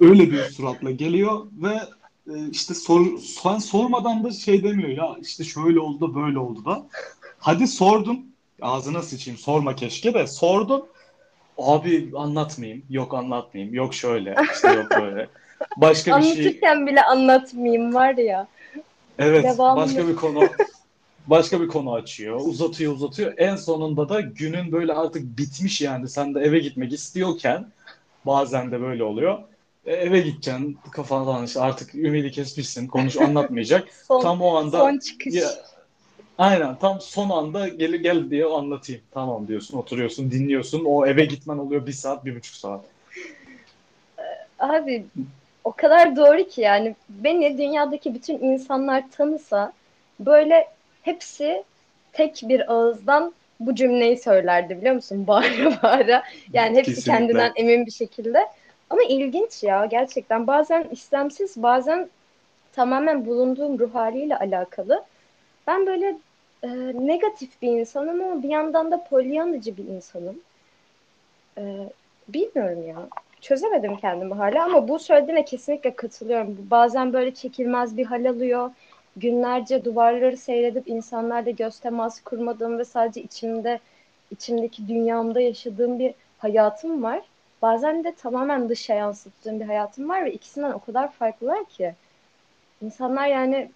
Öyle 0.00 0.30
bir 0.30 0.42
suratla 0.42 0.90
geliyor 0.90 1.46
ve 1.62 1.80
e, 2.34 2.50
işte 2.50 2.74
sor, 2.74 3.18
sen 3.18 3.58
sormadan 3.58 4.24
da 4.24 4.30
şey 4.30 4.62
demiyor 4.62 4.88
ya 4.88 5.16
işte 5.22 5.44
şöyle 5.44 5.80
oldu 5.80 6.10
da 6.10 6.14
böyle 6.14 6.38
oldu 6.38 6.64
da. 6.64 6.86
Hadi 7.38 7.68
sordum. 7.68 8.20
Ağzına 8.62 9.02
sıçayım 9.02 9.38
sorma 9.38 9.76
keşke 9.76 10.14
de 10.14 10.26
sordum. 10.26 10.82
Abi 11.58 12.10
anlatmayayım. 12.16 12.82
Yok 12.90 13.14
anlatmayayım. 13.14 13.74
Yok 13.74 13.94
şöyle. 13.94 14.36
işte 14.54 14.68
yok 14.68 14.86
böyle. 15.00 15.28
Başka 15.76 16.18
bir 16.18 16.22
şey. 16.22 16.32
Anlatırken 16.32 16.86
bile 16.86 17.02
anlatmayayım 17.02 17.94
var 17.94 18.16
ya. 18.16 18.46
Evet. 19.18 19.44
devamlı. 19.44 19.82
Başka 19.82 20.08
bir 20.08 20.16
konu. 20.16 20.48
Başka 21.26 21.60
bir 21.60 21.68
konu 21.68 21.92
açıyor. 21.92 22.40
Uzatıyor 22.40 22.92
uzatıyor. 22.92 23.34
En 23.36 23.56
sonunda 23.56 24.08
da 24.08 24.20
günün 24.20 24.72
böyle 24.72 24.92
artık 24.92 25.38
bitmiş 25.38 25.80
yani. 25.80 26.08
Sen 26.08 26.34
de 26.34 26.40
eve 26.40 26.58
gitmek 26.58 26.92
istiyorken 26.92 27.66
bazen 28.26 28.70
de 28.72 28.80
böyle 28.80 29.04
oluyor. 29.04 29.38
E, 29.86 29.92
eve 29.92 30.20
gideceksin. 30.20 30.78
Kafandan 30.92 31.44
işte 31.44 31.60
artık 31.60 31.94
ümidi 31.94 32.30
kesmişsin. 32.30 32.86
Konuş 32.86 33.16
anlatmayacak. 33.16 33.88
Son, 34.08 34.22
Tam 34.22 34.42
o 34.42 34.56
anda 34.56 34.78
son 34.78 34.98
çıkış. 34.98 35.34
ya, 35.34 35.48
aynen 36.38 36.74
tam 36.78 37.00
son 37.00 37.30
anda 37.30 37.68
gel 37.68 37.92
gel 37.96 38.30
diye 38.30 38.44
anlatayım. 38.44 39.02
Tamam 39.10 39.48
diyorsun, 39.48 39.78
oturuyorsun, 39.78 40.30
dinliyorsun. 40.30 40.84
O 40.84 41.06
eve 41.06 41.24
gitmen 41.24 41.58
oluyor 41.58 41.86
bir 41.86 41.92
saat, 41.92 42.24
bir 42.24 42.36
buçuk 42.36 42.54
saat. 42.54 42.84
Abi 44.58 45.04
o 45.64 45.72
kadar 45.72 46.16
doğru 46.16 46.48
ki 46.48 46.60
yani 46.60 46.94
beni 47.08 47.58
dünyadaki 47.58 48.14
bütün 48.14 48.38
insanlar 48.38 49.10
tanısa 49.10 49.72
böyle 50.20 50.68
hepsi 51.02 51.64
tek 52.12 52.40
bir 52.42 52.72
ağızdan 52.72 53.32
bu 53.60 53.74
cümleyi 53.74 54.16
söylerdi 54.16 54.76
biliyor 54.76 54.94
musun? 54.94 55.26
Bağıra 55.26 55.82
bağıra. 55.82 56.22
Yani 56.52 56.76
hepsi 56.76 56.94
Kesinlikle. 56.94 57.12
kendinden 57.12 57.52
emin 57.56 57.86
bir 57.86 57.90
şekilde. 57.90 58.46
Ama 58.90 59.02
ilginç 59.02 59.62
ya 59.62 59.86
gerçekten. 59.86 60.46
Bazen 60.46 60.86
istemsiz 60.90 61.62
bazen 61.62 62.08
tamamen 62.72 63.26
bulunduğum 63.26 63.78
ruh 63.78 63.94
haliyle 63.94 64.36
alakalı. 64.36 65.04
Ben 65.66 65.86
böyle 65.86 66.16
e, 66.62 66.68
negatif 67.06 67.62
bir 67.62 67.68
insanım 67.68 68.22
ama 68.22 68.42
bir 68.42 68.48
yandan 68.48 68.90
da 68.90 69.04
polyanlıcı 69.04 69.76
bir 69.76 69.84
insanım. 69.84 70.40
E, 71.58 71.92
bilmiyorum 72.28 72.86
ya 72.88 73.08
çözemedim 73.40 73.96
kendimi 73.96 74.34
hala 74.34 74.64
ama 74.64 74.88
bu 74.88 74.98
söylediğine 74.98 75.44
kesinlikle 75.44 75.96
katılıyorum. 75.96 76.66
Bazen 76.70 77.12
böyle 77.12 77.34
çekilmez 77.34 77.96
bir 77.96 78.06
hal 78.06 78.24
alıyor. 78.24 78.70
Günlerce 79.16 79.84
duvarları 79.84 80.36
seyredip 80.36 80.88
insanlarla 80.88 81.50
göz 81.50 81.80
teması 81.80 82.24
kurmadığım 82.24 82.78
ve 82.78 82.84
sadece 82.84 83.22
içimde, 83.22 83.80
içimdeki 84.30 84.88
dünyamda 84.88 85.40
yaşadığım 85.40 85.98
bir 85.98 86.14
hayatım 86.38 87.02
var. 87.02 87.22
Bazen 87.62 88.04
de 88.04 88.14
tamamen 88.14 88.68
dışa 88.68 88.94
yansıttığım 88.94 89.60
bir 89.60 89.64
hayatım 89.64 90.08
var 90.08 90.24
ve 90.24 90.32
ikisinden 90.32 90.72
o 90.72 90.80
kadar 90.80 91.12
farklılar 91.12 91.64
ki. 91.68 91.94
İnsanlar 92.82 93.26
yani 93.26 93.72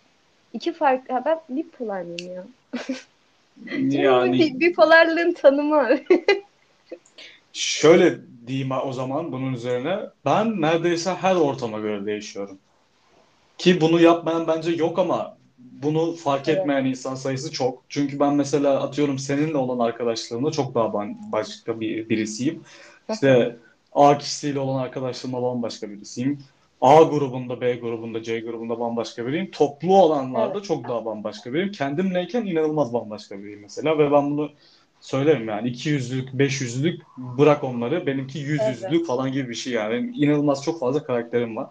iki 0.52 0.72
farklı, 0.72 1.22
ben 1.24 1.40
bipolar 1.48 2.02
mıyım 2.02 2.34
ya? 2.34 2.44
Yani 3.78 4.32
Bir- 4.38 4.60
bipolarlığın 4.60 5.32
tanımı. 5.32 5.88
Şöyle 7.52 8.18
diyeyim 8.46 8.70
o 8.70 8.92
zaman 8.92 9.32
bunun 9.32 9.52
üzerine. 9.52 9.98
Ben 10.24 10.60
neredeyse 10.60 11.14
her 11.14 11.36
ortama 11.36 11.78
göre 11.80 12.06
değişiyorum. 12.06 12.58
Ki 13.58 13.80
bunu 13.80 14.00
yapmayan 14.00 14.46
bence 14.46 14.70
yok 14.70 14.98
ama 14.98 15.36
bunu 15.58 16.12
fark 16.12 16.48
etmeyen 16.48 16.84
insan 16.84 17.14
sayısı 17.14 17.52
çok. 17.52 17.82
Çünkü 17.88 18.20
ben 18.20 18.34
mesela 18.34 18.82
atıyorum 18.82 19.18
seninle 19.18 19.56
olan 19.56 19.78
arkadaşlığımda 19.86 20.50
çok 20.50 20.74
daha 20.74 20.94
ben 21.00 21.18
başka 21.32 21.80
bir 21.80 22.08
birisiyim. 22.08 22.60
İşte 23.12 23.56
A 23.92 24.18
kişisiyle 24.18 24.58
olan 24.58 24.82
arkadaşlığımda 24.82 25.42
bambaşka 25.42 25.90
birisiyim. 25.90 26.38
A 26.82 27.02
grubunda, 27.02 27.60
B 27.60 27.74
grubunda, 27.74 28.22
C 28.22 28.40
grubunda 28.40 28.80
bambaşka 28.80 29.26
biriyim. 29.26 29.50
Toplu 29.50 30.02
olanlarda 30.02 30.54
evet. 30.54 30.64
çok 30.64 30.88
daha 30.88 31.04
bambaşka 31.04 31.52
biriyim. 31.52 31.72
Kendimleyken 31.72 32.46
inanılmaz 32.46 32.92
bambaşka 32.92 33.38
biriyim 33.38 33.60
mesela 33.60 33.98
ve 33.98 34.12
ben 34.12 34.30
bunu 34.30 34.50
söylerim 35.00 35.48
yani 35.48 35.68
200'lük, 35.68 36.36
500'lük 36.36 37.00
bırak 37.16 37.64
onları. 37.64 38.06
Benimki 38.06 38.38
100'lük 38.38 38.96
evet. 38.96 39.06
falan 39.06 39.32
gibi 39.32 39.48
bir 39.48 39.54
şey 39.54 39.72
yani. 39.72 39.92
Benim 39.92 40.14
inanılmaz 40.14 40.64
çok 40.64 40.80
fazla 40.80 41.04
karakterim 41.04 41.56
var. 41.56 41.66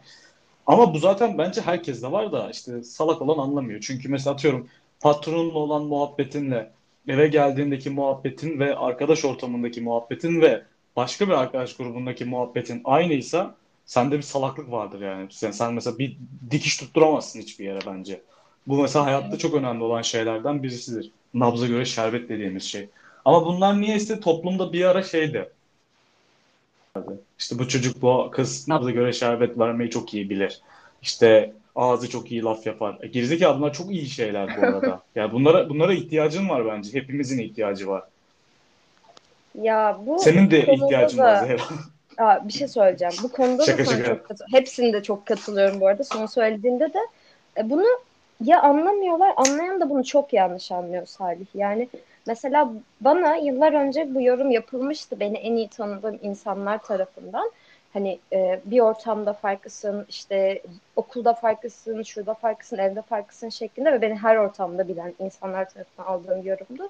Ama 0.68 0.94
bu 0.94 1.00
zaten 1.00 1.38
bence 1.38 1.62
herkeste 1.62 2.12
var 2.12 2.32
da 2.32 2.50
işte 2.51 2.84
salak 2.84 3.22
olan 3.22 3.44
anlamıyor. 3.44 3.80
Çünkü 3.82 4.10
mesela 4.10 4.34
atıyorum 4.34 4.68
patronunla 5.00 5.58
olan 5.58 5.84
muhabbetinle 5.84 6.72
eve 7.08 7.27
geldiğindeki 7.27 7.89
muhabbetin 7.89 8.60
ve 8.60 8.75
arkadaş 8.75 9.25
ortamındaki 9.25 9.82
muhabbetin 9.82 10.41
ve 10.41 10.63
başka 10.96 11.27
bir 11.27 11.34
arkadaş 11.34 11.75
grubundaki 11.75 12.25
muhabbetin 12.25 12.82
aynıysa 12.84 13.56
sende 13.86 14.18
bir 14.18 14.22
salaklık 14.22 14.72
vardır 14.72 15.02
yani. 15.02 15.28
Sen, 15.32 15.52
sen 15.52 15.74
mesela 15.74 15.98
bir 15.98 16.18
dikiş 16.52 16.78
tutturamazsın 16.78 17.40
hiçbir 17.40 17.66
yere 17.66 17.80
bence. 17.88 18.22
Bu 18.68 18.82
mesela 18.82 19.06
hayatta 19.06 19.38
çok 19.38 19.54
önemli 19.54 19.84
olan 19.84 20.02
şeylerden 20.02 20.64
birisidir. 20.64 21.12
Nabza 21.34 21.68
göre 21.68 21.86
şerbet 21.86 22.30
dediğimiz 22.30 22.64
şey. 22.64 22.90
Ama 23.26 23.46
bunlar 23.46 23.82
niyeyse 23.82 24.20
toplumda 24.20 24.74
bir 24.74 24.86
ara 24.86 25.04
şeydi. 25.04 25.50
İşte 27.40 27.60
bu 27.60 27.68
çocuk 27.68 28.02
bu 28.02 28.30
kız 28.32 28.68
nabza 28.68 28.92
göre 28.92 29.14
şerbet 29.14 29.60
vermeyi 29.60 29.90
çok 29.90 30.14
iyi 30.14 30.30
bilir. 30.30 30.62
İşte 31.02 31.54
ağzı 31.76 32.10
çok 32.10 32.32
iyi 32.32 32.44
laf 32.44 32.66
yapar. 32.66 32.98
E, 33.02 33.08
gerizekalı 33.08 33.58
bunlar 33.60 33.74
çok 33.74 33.92
iyi 33.92 34.10
şeyler 34.10 34.58
bu 34.58 34.66
arada. 34.66 35.02
yani 35.16 35.34
bunlara 35.34 35.70
bunlara 35.70 35.94
ihtiyacın 35.94 36.50
var 36.50 36.66
bence. 36.66 36.94
Hepimizin 36.94 37.40
ihtiyacı 37.40 37.88
var. 37.88 38.04
Ya 39.62 40.00
bu 40.06 40.20
senin 40.20 40.52
de 40.52 40.74
ihtiyacın 40.74 41.18
da... 41.18 41.24
var 41.24 41.46
Zehra. 41.46 41.64
Aa, 42.18 42.48
bir 42.48 42.53
şey 42.53 42.68
söyleyeceğim. 42.68 43.13
Bu 43.24 43.32
konuda 43.32 43.65
şaka, 43.65 43.77
da 43.77 43.86
sana 43.86 44.06
şaka. 44.06 44.36
çok. 44.36 44.48
Hepsinde 44.51 45.03
çok 45.03 45.25
katılıyorum 45.25 45.82
bu 45.82 45.88
arada. 45.88 46.03
Son 46.03 46.25
söylediğinde 46.25 46.94
de 46.94 47.00
e, 47.58 47.70
bunu 47.70 47.86
ya 48.44 48.62
anlamıyorlar, 48.62 49.34
anlayan 49.38 49.82
da 49.82 49.89
bunu 49.89 50.03
çok 50.03 50.34
yanlış 50.34 50.72
anlıyor 50.72 51.06
Salih. 51.06 51.46
Yani 51.53 51.89
mesela 52.27 52.72
bana 53.01 53.36
yıllar 53.36 53.74
önce 53.74 54.15
bu 54.15 54.22
yorum 54.22 54.51
yapılmıştı 54.51 55.20
beni 55.20 55.38
en 55.38 55.56
iyi 55.56 55.68
tanıdığım 55.68 56.20
insanlar 56.22 56.84
tarafından. 56.84 57.51
Hani 57.94 58.20
e, 58.34 58.60
bir 58.65 58.80
ortamda 58.80 59.34
farklısın, 59.34 60.06
işte 60.10 60.62
okulda 60.96 61.34
farklısın, 61.34 62.03
şurada 62.03 62.34
farklısın, 62.34 62.77
evde 62.77 63.01
farklısın 63.01 63.50
şeklinde 63.50 63.94
ve 63.94 64.01
beni 64.01 64.15
her 64.15 64.36
ortamda 64.36 64.88
bilen 64.88 65.13
insanlar 65.20 65.70
tarafından 65.70 66.08
aldığım 66.08 66.46
yorumdu. 66.46 66.89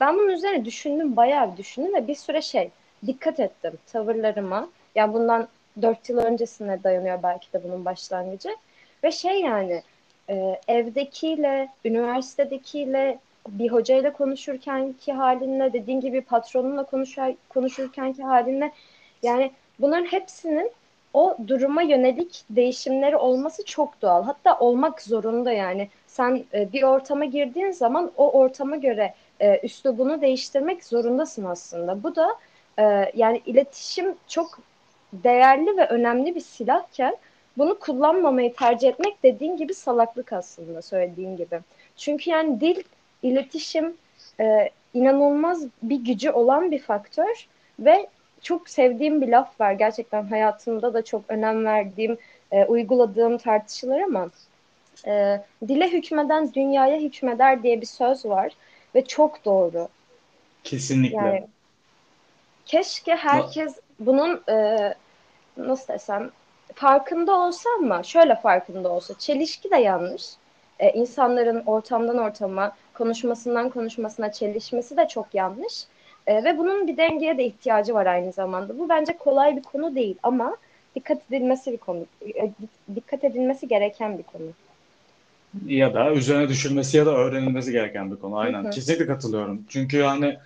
Ben 0.00 0.14
bunun 0.14 0.28
üzerine 0.28 0.64
düşündüm, 0.64 1.16
bayağı 1.16 1.52
bir 1.52 1.56
düşündüm 1.56 1.94
ve 1.94 2.08
bir 2.08 2.14
süre 2.14 2.42
şey, 2.42 2.70
dikkat 3.06 3.40
ettim 3.40 3.72
tavırlarıma. 3.92 4.68
Yani 4.94 5.14
bundan 5.14 5.48
dört 5.82 6.08
yıl 6.08 6.18
öncesine 6.18 6.84
dayanıyor 6.84 7.22
belki 7.22 7.52
de 7.52 7.64
bunun 7.64 7.84
başlangıcı. 7.84 8.56
Ve 9.04 9.12
şey 9.12 9.40
yani 9.40 9.82
e, 10.30 10.60
evdekiyle, 10.68 11.68
üniversitedekiyle, 11.84 13.18
bir 13.48 13.72
hocayla 13.72 14.12
konuşurkenki 14.12 15.12
halinle, 15.12 15.72
dediğin 15.72 16.00
gibi 16.00 16.20
patronunla 16.20 16.84
konuşur, 16.84 17.22
konuşurkenki 17.48 18.22
halinle 18.22 18.72
yani 19.22 19.52
bunların 19.80 20.04
hepsinin 20.04 20.72
o 21.14 21.36
duruma 21.46 21.82
yönelik 21.82 22.44
değişimleri 22.50 23.16
olması 23.16 23.64
çok 23.64 24.02
doğal. 24.02 24.24
Hatta 24.24 24.58
olmak 24.58 25.02
zorunda 25.02 25.52
yani. 25.52 25.88
Sen 26.06 26.44
e, 26.54 26.72
bir 26.72 26.82
ortama 26.82 27.24
girdiğin 27.24 27.70
zaman 27.70 28.12
o 28.16 28.30
ortama 28.30 28.76
göre 28.76 29.14
e, 29.40 29.60
üslubunu 29.62 30.20
değiştirmek 30.20 30.84
zorundasın 30.84 31.44
aslında. 31.44 32.02
Bu 32.02 32.16
da 32.16 32.28
e, 32.78 33.12
yani 33.14 33.42
iletişim 33.46 34.14
çok 34.28 34.58
değerli 35.12 35.76
ve 35.76 35.86
önemli 35.86 36.34
bir 36.34 36.40
silahken 36.40 37.16
bunu 37.58 37.78
kullanmamayı 37.78 38.54
tercih 38.54 38.88
etmek 38.88 39.22
dediğin 39.22 39.56
gibi 39.56 39.74
salaklık 39.74 40.32
aslında 40.32 40.82
söylediğin 40.82 41.36
gibi. 41.36 41.60
Çünkü 41.96 42.30
yani 42.30 42.60
dil, 42.60 42.82
iletişim 43.22 43.96
e, 44.40 44.70
inanılmaz 44.94 45.66
bir 45.82 46.04
gücü 46.04 46.30
olan 46.30 46.70
bir 46.70 46.78
faktör 46.78 47.46
ve 47.80 48.06
çok 48.42 48.68
sevdiğim 48.68 49.20
bir 49.20 49.28
laf 49.28 49.60
var. 49.60 49.72
Gerçekten 49.72 50.22
hayatımda 50.22 50.94
da 50.94 51.04
çok 51.04 51.22
önem 51.28 51.64
verdiğim, 51.64 52.18
e, 52.52 52.64
uyguladığım 52.64 53.38
tartışılır 53.38 54.00
ama 54.00 54.30
e, 55.06 55.40
dile 55.68 55.92
hükmeden 55.92 56.54
dünyaya 56.54 57.00
hükmeder 57.00 57.62
diye 57.62 57.80
bir 57.80 57.86
söz 57.86 58.26
var 58.26 58.52
ve 58.94 59.04
çok 59.04 59.44
doğru. 59.44 59.88
Kesinlikle. 60.64 61.16
Yani 61.16 61.46
keşke 62.68 63.16
herkes 63.16 63.76
bunun 64.00 64.42
e, 64.48 64.94
nasıl 65.56 65.92
desem 65.94 66.30
farkında 66.74 67.32
olsa 67.32 67.70
ama 67.78 68.02
şöyle 68.02 68.34
farkında 68.34 68.88
olsa. 68.88 69.14
Çelişki 69.18 69.70
de 69.70 69.76
yanlış. 69.76 70.24
E, 70.78 70.90
insanların 70.90 71.62
ortamdan 71.66 72.18
ortama, 72.18 72.72
konuşmasından 72.94 73.70
konuşmasına 73.70 74.32
çelişmesi 74.32 74.96
de 74.96 75.08
çok 75.08 75.34
yanlış. 75.34 75.84
E, 76.26 76.44
ve 76.44 76.58
bunun 76.58 76.86
bir 76.86 76.96
dengeye 76.96 77.38
de 77.38 77.44
ihtiyacı 77.44 77.94
var 77.94 78.06
aynı 78.06 78.32
zamanda. 78.32 78.78
Bu 78.78 78.88
bence 78.88 79.16
kolay 79.16 79.56
bir 79.56 79.62
konu 79.62 79.94
değil 79.94 80.16
ama 80.22 80.56
dikkat 80.96 81.18
edilmesi 81.30 81.72
bir 81.72 81.78
konu. 81.78 82.06
E, 82.26 82.50
dikkat 82.94 83.24
edilmesi 83.24 83.68
gereken 83.68 84.18
bir 84.18 84.22
konu. 84.22 84.46
Ya 85.66 85.94
da 85.94 86.12
üzerine 86.12 86.48
düşülmesi 86.48 86.96
ya 86.96 87.06
da 87.06 87.10
öğrenilmesi 87.10 87.72
gereken 87.72 88.10
bir 88.10 88.16
konu. 88.16 88.36
Aynen. 88.36 88.64
Hı 88.64 88.66
hı. 88.66 88.70
Kesinlikle 88.70 89.06
katılıyorum. 89.06 89.64
Çünkü 89.68 89.96
yani 89.96 90.38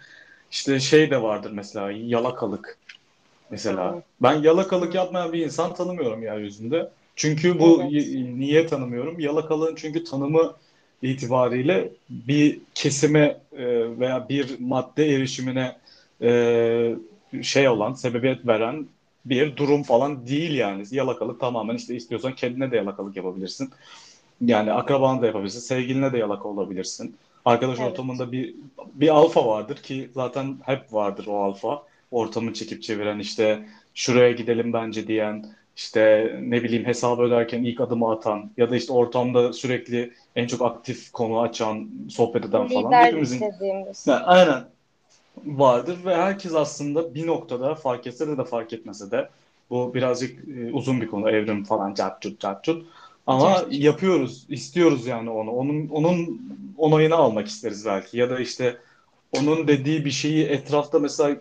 işte 0.53 0.81
şey 0.81 1.11
de 1.11 1.23
vardır 1.23 1.51
mesela 1.51 1.91
yalakalık. 1.91 2.79
Mesela 3.51 4.03
ben 4.23 4.43
yalakalık 4.43 4.95
yapmayan 4.95 5.33
bir 5.33 5.45
insan 5.45 5.75
tanımıyorum 5.75 6.23
yeryüzünde. 6.23 6.91
Çünkü 7.17 7.59
bu 7.59 7.83
evet. 7.83 8.07
niye 8.35 8.67
tanımıyorum? 8.67 9.21
Yalakalığın 9.21 9.75
çünkü 9.75 10.05
tanımı 10.05 10.55
itibariyle 11.03 11.93
bir 12.11 12.61
kesime 12.75 13.39
e, 13.53 13.67
veya 13.99 14.29
bir 14.29 14.61
madde 14.61 15.15
erişimine 15.15 15.77
e, 16.23 16.95
şey 17.43 17.69
olan, 17.69 17.93
sebebiyet 17.93 18.47
veren 18.47 18.87
bir 19.25 19.57
durum 19.57 19.83
falan 19.83 20.27
değil 20.27 20.55
yani. 20.55 20.85
Yalakalık 20.91 21.41
tamamen 21.41 21.77
işte 21.77 21.95
istiyorsan 21.97 22.35
kendine 22.35 22.71
de 22.71 22.77
yalakalık 22.77 23.17
yapabilirsin. 23.17 23.71
Yani 24.41 24.73
akrabana 24.73 25.23
da 25.23 25.27
yapabilirsin, 25.27 25.61
sevgiline 25.61 26.13
de 26.13 26.19
yalaka 26.19 26.49
olabilirsin. 26.49 27.17
Arkadaş 27.45 27.79
evet. 27.81 27.91
ortamında 27.91 28.33
bir 28.33 28.55
bir 28.95 29.09
alfa 29.09 29.47
vardır 29.47 29.77
ki 29.77 30.11
zaten 30.15 30.57
hep 30.63 30.93
vardır 30.93 31.27
o 31.27 31.37
alfa. 31.37 31.83
Ortamı 32.11 32.53
çekip 32.53 32.83
çeviren 32.83 33.19
işte 33.19 33.69
şuraya 33.95 34.33
gidelim 34.33 34.73
bence 34.73 35.07
diyen, 35.07 35.47
işte 35.77 36.33
ne 36.43 36.63
bileyim 36.63 36.87
hesabı 36.87 37.23
öderken 37.23 37.65
ilk 37.65 37.81
adımı 37.81 38.11
atan 38.11 38.51
ya 38.57 38.71
da 38.71 38.77
işte 38.77 38.93
ortamda 38.93 39.53
sürekli 39.53 40.13
en 40.37 40.47
çok 40.47 40.63
aktif 40.63 41.13
konu 41.13 41.41
açan, 41.41 41.89
sohbet 42.11 42.45
eden 42.45 42.69
falan. 42.69 42.87
Lider 42.87 43.05
hepimizin 43.05 43.41
yani, 44.07 44.25
aynen 44.25 44.65
vardır 45.45 45.99
ve 46.05 46.17
herkes 46.17 46.55
aslında 46.55 47.15
bir 47.15 47.27
noktada 47.27 47.75
fark 47.75 48.07
etse 48.07 48.29
de 48.29 48.39
de 48.39 48.45
fark 48.45 48.73
etmese 48.73 49.11
de 49.11 49.29
bu 49.71 49.95
birazcık 49.95 50.49
e, 50.49 50.73
uzun 50.73 51.01
bir 51.01 51.07
konu 51.07 51.31
evrim 51.31 51.65
falan 51.65 51.95
çarçut 51.95 52.41
çarçut 52.41 52.87
ama 53.27 53.55
Çarçut. 53.55 53.73
yapıyoruz 53.73 54.47
istiyoruz 54.49 55.07
yani 55.07 55.31
onu 55.31 55.51
onun 55.51 55.89
onun 55.89 56.43
onayını 56.79 57.15
almak 57.15 57.47
isteriz 57.47 57.87
belki 57.87 58.19
ya 58.19 58.31
da 58.31 58.41
işte 58.41 58.77
onun 59.33 59.69
dediği 59.69 60.05
bir 60.05 60.11
şeyi 60.11 60.45
etrafta 60.45 60.99
mesela 60.99 61.37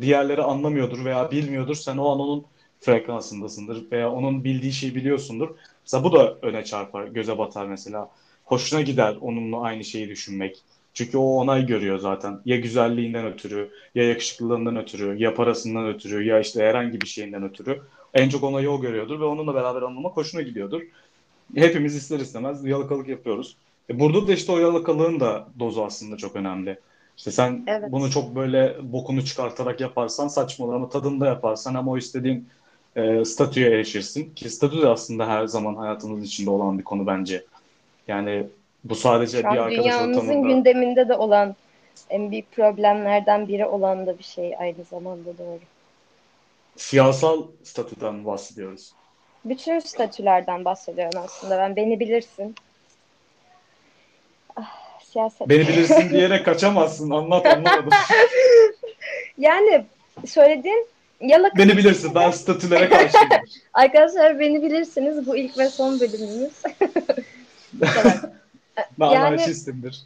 diğerleri 0.00 0.42
anlamıyordur 0.42 1.04
veya 1.04 1.30
bilmiyordur 1.30 1.74
sen 1.74 1.96
o 1.96 2.10
an 2.10 2.20
onun 2.20 2.44
frekansındasındır 2.80 3.90
veya 3.92 4.12
onun 4.12 4.44
bildiği 4.44 4.72
şeyi 4.72 4.94
biliyorsundur. 4.94 5.48
Mesela 5.86 6.04
bu 6.04 6.12
da 6.12 6.38
öne 6.42 6.64
çarpar, 6.64 7.04
göze 7.06 7.38
batar 7.38 7.66
mesela. 7.66 8.10
Hoşuna 8.44 8.80
gider 8.80 9.16
onunla 9.20 9.60
aynı 9.60 9.84
şeyi 9.84 10.08
düşünmek. 10.08 10.62
Çünkü 10.94 11.18
o 11.18 11.22
onay 11.22 11.66
görüyor 11.66 11.98
zaten. 11.98 12.40
Ya 12.44 12.56
güzelliğinden 12.56 13.26
ötürü, 13.26 13.70
ya 13.94 14.08
yakışıklılığından 14.08 14.76
ötürü, 14.76 15.22
ya 15.22 15.34
parasından 15.34 15.88
ötürü, 15.88 16.24
ya 16.24 16.40
işte 16.40 16.64
herhangi 16.64 17.00
bir 17.00 17.06
şeyinden 17.06 17.42
ötürü. 17.44 17.82
En 18.14 18.28
çok 18.28 18.42
onayı 18.44 18.70
o 18.70 18.80
görüyordur 18.80 19.20
ve 19.20 19.24
onunla 19.24 19.54
beraber 19.54 19.82
anlamak 19.82 20.16
hoşuna 20.16 20.42
gidiyordur. 20.42 20.82
Hepimiz 21.54 21.96
ister 21.96 22.20
istemez 22.20 22.64
yalakalık 22.64 23.08
yapıyoruz. 23.08 23.56
E 23.90 24.00
burada 24.00 24.28
da 24.28 24.32
işte 24.32 24.52
o 24.52 24.58
yalakalığın 24.58 25.20
da 25.20 25.48
dozu 25.58 25.82
aslında 25.84 26.16
çok 26.16 26.36
önemli. 26.36 26.78
İşte 27.16 27.30
sen 27.30 27.64
evet. 27.66 27.92
bunu 27.92 28.10
çok 28.10 28.34
böyle 28.34 28.76
bokunu 28.82 29.24
çıkartarak 29.24 29.80
yaparsan 29.80 30.28
saçmalama 30.28 30.76
ama 30.76 30.88
tadında 30.88 31.26
yaparsan 31.26 31.74
ama 31.74 31.92
o 31.92 31.98
istediğin 31.98 32.48
e, 32.96 33.24
statüye 33.24 33.70
erişirsin. 33.70 34.34
Ki 34.34 34.50
statü 34.50 34.82
de 34.82 34.88
aslında 34.88 35.28
her 35.28 35.46
zaman 35.46 35.74
hayatımız 35.74 36.24
içinde 36.24 36.50
olan 36.50 36.78
bir 36.78 36.84
konu 36.84 37.06
bence. 37.06 37.44
Yani 38.08 38.46
bu 38.84 38.94
sadece 38.94 39.36
Şu 39.36 39.42
bir 39.42 39.48
arkadaş 39.48 39.84
dünyamızın 39.84 40.20
ortamında... 40.20 40.48
gündeminde 40.48 41.08
de 41.08 41.14
olan 41.14 41.56
en 42.10 42.30
büyük 42.30 42.52
problemlerden 42.52 43.48
biri 43.48 43.66
olan 43.66 44.06
da 44.06 44.18
bir 44.18 44.24
şey 44.24 44.56
aynı 44.58 44.84
zamanda 44.90 45.38
doğru. 45.38 45.60
Siyasal 46.76 47.42
statüden 47.62 48.26
bahsediyoruz. 48.26 48.92
Bütün 49.44 49.78
statülerden 49.78 50.64
bahsediyorum 50.64 51.20
aslında. 51.24 51.58
Ben 51.58 51.76
beni 51.76 52.00
bilirsin. 52.00 52.54
Ah, 54.56 55.00
siyaset. 55.04 55.48
Beni 55.48 55.68
bilirsin 55.68 56.10
diyerek 56.12 56.44
kaçamazsın. 56.44 57.10
Anlat 57.10 57.46
anlamadım. 57.46 57.90
yani 59.38 59.84
söylediğin 60.26 60.86
Yalakalık 61.22 61.58
Beni 61.58 61.76
bilirsin 61.76 62.14
ben 62.14 62.30
statülere 62.30 62.88
karşıyım. 62.88 63.28
Arkadaşlar 63.74 64.40
beni 64.40 64.62
bilirsiniz. 64.62 65.26
Bu 65.26 65.36
ilk 65.36 65.58
ve 65.58 65.68
son 65.68 66.00
bölümümüz. 66.00 66.62
Ben 68.98 69.06
Yani- 69.06 69.18
anarşistimdir. 69.18 70.02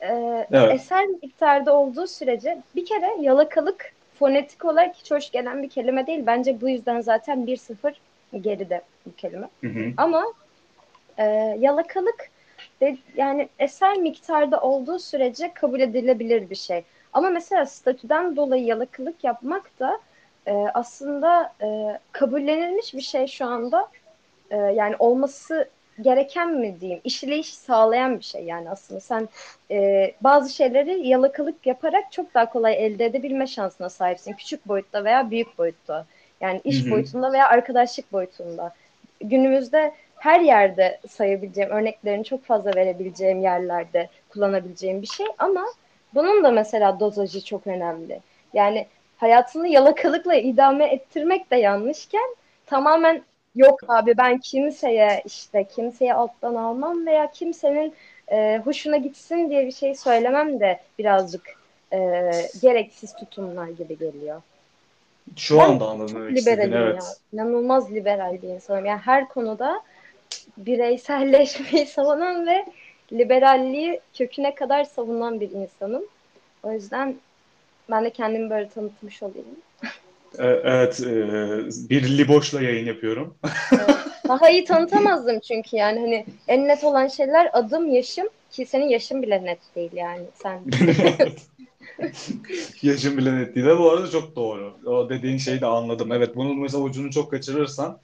Ee, 0.00 0.46
Evet. 0.52 0.74
Eser 0.74 1.06
miktarda 1.06 1.76
olduğu 1.76 2.06
sürece 2.06 2.58
bir 2.76 2.86
kere 2.86 3.16
yalakalık 3.20 3.92
fonetik 4.18 4.64
olarak 4.64 4.96
hiç 4.96 5.10
hoş 5.10 5.30
gelen 5.30 5.62
bir 5.62 5.70
kelime 5.70 6.06
değil. 6.06 6.22
Bence 6.26 6.60
bu 6.60 6.68
yüzden 6.68 7.00
zaten 7.00 7.46
1-0 7.46 7.94
geride 8.40 8.82
bu 9.06 9.14
kelime. 9.16 9.48
Hı 9.60 9.66
hı. 9.66 9.92
Ama 9.96 10.24
e, 11.18 11.24
yalakalık 11.58 12.30
de, 12.80 12.96
yani 13.16 13.48
eser 13.58 13.96
miktarda 13.96 14.60
olduğu 14.60 14.98
sürece 14.98 15.54
kabul 15.54 15.80
edilebilir 15.80 16.50
bir 16.50 16.56
şey. 16.56 16.84
Ama 17.12 17.30
mesela 17.30 17.66
statüden 17.66 18.36
dolayı 18.36 18.64
yalakalık 18.64 19.24
yapmak 19.24 19.80
da 19.80 20.00
e, 20.46 20.52
aslında 20.52 21.52
e, 21.62 21.98
kabullenilmiş 22.12 22.94
bir 22.94 23.00
şey 23.00 23.26
şu 23.26 23.46
anda. 23.46 23.88
E, 24.50 24.56
yani 24.56 24.96
olması 24.98 25.68
gereken 26.02 26.54
mi 26.54 26.80
diyeyim, 26.80 27.00
işleyiş 27.04 27.54
sağlayan 27.54 28.18
bir 28.18 28.24
şey 28.24 28.44
yani 28.44 28.70
aslında. 28.70 29.00
Sen 29.00 29.28
e, 29.70 30.12
bazı 30.20 30.54
şeyleri 30.54 31.08
yalakalık 31.08 31.66
yaparak 31.66 32.12
çok 32.12 32.34
daha 32.34 32.50
kolay 32.50 32.86
elde 32.86 33.04
edebilme 33.04 33.46
şansına 33.46 33.88
sahipsin. 33.88 34.32
Küçük 34.32 34.68
boyutta 34.68 35.04
veya 35.04 35.30
büyük 35.30 35.58
boyutta. 35.58 36.06
Yani 36.40 36.60
iş 36.64 36.82
Hı 36.82 36.86
hı. 36.86 36.90
boyutunda 36.90 37.32
veya 37.32 37.48
arkadaşlık 37.48 38.12
boyutunda. 38.12 38.72
Günümüzde 39.20 39.92
her 40.16 40.40
yerde 40.40 41.00
sayabileceğim, 41.08 41.70
örneklerini 41.70 42.24
çok 42.24 42.44
fazla 42.44 42.70
verebileceğim 42.76 43.40
yerlerde 43.40 44.08
kullanabileceğim 44.28 45.02
bir 45.02 45.06
şey 45.06 45.26
ama 45.38 45.66
bunun 46.14 46.44
da 46.44 46.50
mesela 46.50 47.00
dozajı 47.00 47.44
çok 47.44 47.66
önemli. 47.66 48.20
Yani 48.54 48.86
hayatını 49.16 49.68
yalakalıkla 49.68 50.34
idame 50.34 50.84
ettirmek 50.84 51.50
de 51.50 51.56
yanlışken 51.56 52.36
tamamen 52.66 53.22
yok 53.54 53.80
abi 53.88 54.16
ben 54.16 54.38
kimseye 54.38 55.22
işte 55.26 55.64
kimseye 55.64 56.14
alttan 56.14 56.54
almam 56.54 57.06
veya 57.06 57.30
kimsenin 57.30 57.94
e, 58.30 58.60
hoşuna 58.64 58.96
gitsin 58.96 59.50
diye 59.50 59.66
bir 59.66 59.72
şey 59.72 59.94
söylemem 59.94 60.60
de 60.60 60.80
birazcık 60.98 61.42
e, 61.92 62.30
gereksiz 62.62 63.14
tutumlar 63.14 63.68
gibi 63.68 63.98
geliyor. 63.98 64.42
Şu 65.36 65.58
Ben 65.58 65.62
anda 65.64 65.88
anladım 65.88 66.34
istediğin, 66.34 66.56
Liberalim 66.56 66.72
evet. 66.72 67.02
ya. 67.02 67.08
İnanılmaz 67.32 67.92
liberal 67.92 68.42
bir 68.42 68.48
insanım. 68.48 68.84
Yani 68.84 69.00
her 69.04 69.28
konuda 69.28 69.82
bireyselleşmeyi 70.56 71.86
savunan 71.94 72.46
ve 72.46 72.66
liberalliği 73.12 74.00
köküne 74.18 74.54
kadar 74.54 74.84
savunan 74.84 75.40
bir 75.40 75.50
insanım. 75.50 76.02
O 76.62 76.72
yüzden 76.72 77.16
ben 77.90 78.04
de 78.04 78.10
kendimi 78.10 78.50
böyle 78.50 78.68
tanıtmış 78.68 79.22
olayım. 79.22 79.46
E, 80.38 80.44
Evet, 80.44 81.00
e, 81.00 81.90
bir 81.90 82.18
liboşla 82.18 82.62
yayın 82.62 82.86
yapıyorum. 82.86 83.34
Daha 84.28 84.50
iyi 84.50 84.64
tanıtamazdım 84.64 85.40
çünkü 85.40 85.76
yani 85.76 86.00
hani 86.00 86.26
en 86.48 86.68
net 86.68 86.84
olan 86.84 87.08
şeyler 87.08 87.50
adım, 87.52 87.94
yaşım 87.94 88.28
ki 88.50 88.66
senin 88.66 88.88
yaşın 88.88 89.22
bile 89.22 89.44
net 89.44 89.58
değil 89.76 89.90
yani 89.92 90.24
sen. 90.34 90.60
Yaşım 92.82 93.18
bile 93.18 93.36
net 93.36 93.56
değil. 93.56 93.66
Bu 93.66 93.90
arada 93.90 94.10
çok 94.10 94.36
doğru. 94.36 94.74
O 94.86 95.08
dediğin 95.08 95.38
şeyi 95.38 95.60
de 95.60 95.66
anladım. 95.66 96.12
Evet, 96.12 96.36
bunun 96.36 96.60
mesela 96.60 96.82
ucunu 96.82 97.10
çok 97.10 97.30
kaçırırsan 97.30 97.98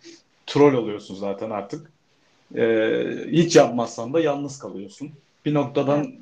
troll 0.46 0.74
oluyorsun 0.74 1.14
zaten 1.14 1.50
artık. 1.50 1.92
Ee, 2.56 3.04
hiç 3.30 3.56
yapmazsan 3.56 4.12
da 4.12 4.20
yalnız 4.20 4.58
kalıyorsun. 4.58 5.10
Bir 5.44 5.54
noktadan 5.54 6.12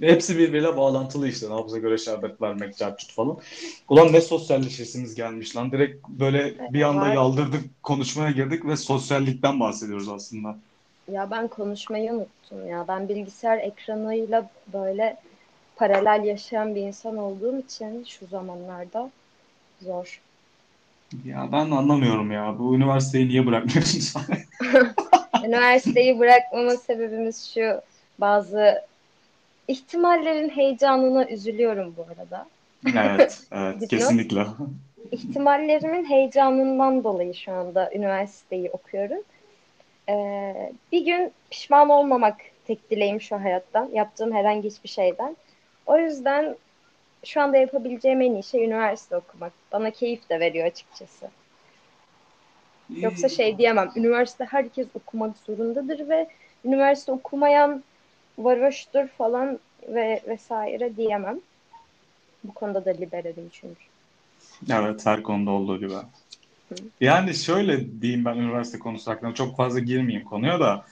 hepsi 0.00 0.38
birbiriyle 0.38 0.76
bağlantılı 0.76 1.28
işte. 1.28 1.50
Nabza 1.50 1.78
göre 1.78 1.98
şerbet 1.98 2.42
vermek, 2.42 2.76
cartçut 2.76 3.12
falan. 3.12 3.38
Ulan 3.88 4.12
ne 4.12 4.20
sosyalleşesimiz 4.20 5.14
gelmiş 5.14 5.56
lan. 5.56 5.72
Direkt 5.72 6.08
böyle 6.08 6.54
bir 6.72 6.82
anda 6.82 7.08
yaldırdık, 7.08 7.82
konuşmaya 7.82 8.30
girdik 8.30 8.64
ve 8.64 8.76
sosyallikten 8.76 9.60
bahsediyoruz 9.60 10.08
aslında. 10.08 10.58
Ya 11.12 11.30
ben 11.30 11.48
konuşmayı 11.48 12.12
unuttum 12.12 12.68
ya. 12.68 12.84
Ben 12.88 13.08
bilgisayar 13.08 13.58
ekranıyla 13.58 14.50
böyle 14.72 15.16
paralel 15.76 16.24
yaşayan 16.24 16.74
bir 16.74 16.80
insan 16.80 17.16
olduğum 17.16 17.58
için 17.58 18.04
şu 18.04 18.26
zamanlarda 18.26 19.10
zor. 19.82 20.20
Ya 21.24 21.48
ben 21.52 21.70
anlamıyorum 21.70 22.32
ya. 22.32 22.58
Bu 22.58 22.76
üniversiteyi 22.76 23.28
niye 23.28 23.46
bırakmıyorsun 23.46 24.22
Üniversiteyi 25.44 26.18
bırakmama 26.18 26.76
sebebimiz 26.76 27.54
şu. 27.54 27.80
Bazı 28.18 28.82
ihtimallerin 29.68 30.48
heyecanına 30.48 31.28
üzülüyorum 31.28 31.94
bu 31.96 32.02
arada. 32.02 32.46
Evet, 32.86 33.42
evet 33.52 33.88
kesinlikle. 33.88 34.46
İhtimallerimin 35.12 36.04
heyecanından 36.04 37.04
dolayı 37.04 37.34
şu 37.34 37.52
anda 37.52 37.90
üniversiteyi 37.94 38.70
okuyorum. 38.70 39.22
Ee, 40.08 40.72
bir 40.92 41.04
gün 41.04 41.32
pişman 41.50 41.88
olmamak 41.88 42.36
tek 42.66 42.90
dileğim 42.90 43.20
şu 43.20 43.36
hayattan. 43.36 43.90
Yaptığım 43.92 44.32
herhangi 44.32 44.68
hiçbir 44.68 44.88
şeyden. 44.88 45.36
O 45.86 45.98
yüzden 45.98 46.56
şu 47.24 47.40
anda 47.40 47.56
yapabileceğim 47.56 48.20
en 48.20 48.32
iyi 48.32 48.42
şey 48.42 48.64
üniversite 48.64 49.16
okumak. 49.16 49.52
Bana 49.72 49.90
keyif 49.90 50.30
de 50.30 50.40
veriyor 50.40 50.66
açıkçası. 50.66 51.30
Yoksa 52.90 53.28
şey 53.28 53.58
diyemem. 53.58 53.90
Üniversite 53.96 54.44
herkes 54.44 54.86
okumak 54.94 55.36
zorundadır 55.46 56.08
ve 56.08 56.28
üniversite 56.64 57.12
okumayan 57.12 57.84
varoştur 58.38 59.08
falan 59.08 59.58
ve 59.88 60.22
vesaire 60.28 60.96
diyemem. 60.96 61.40
Bu 62.44 62.54
konuda 62.54 62.84
da 62.84 62.90
liberalim 62.90 63.48
çünkü. 63.52 63.84
Evet, 64.70 65.06
her 65.06 65.22
konuda 65.22 65.50
olduğu 65.50 65.80
gibi. 65.80 65.94
Yani 67.00 67.34
şöyle 67.34 68.00
diyeyim 68.02 68.24
ben 68.24 68.36
üniversite 68.36 68.78
konusu 68.78 69.10
hakkında 69.10 69.34
çok 69.34 69.56
fazla 69.56 69.78
girmeyeyim 69.78 70.24
konuya 70.28 70.60
da. 70.60 70.84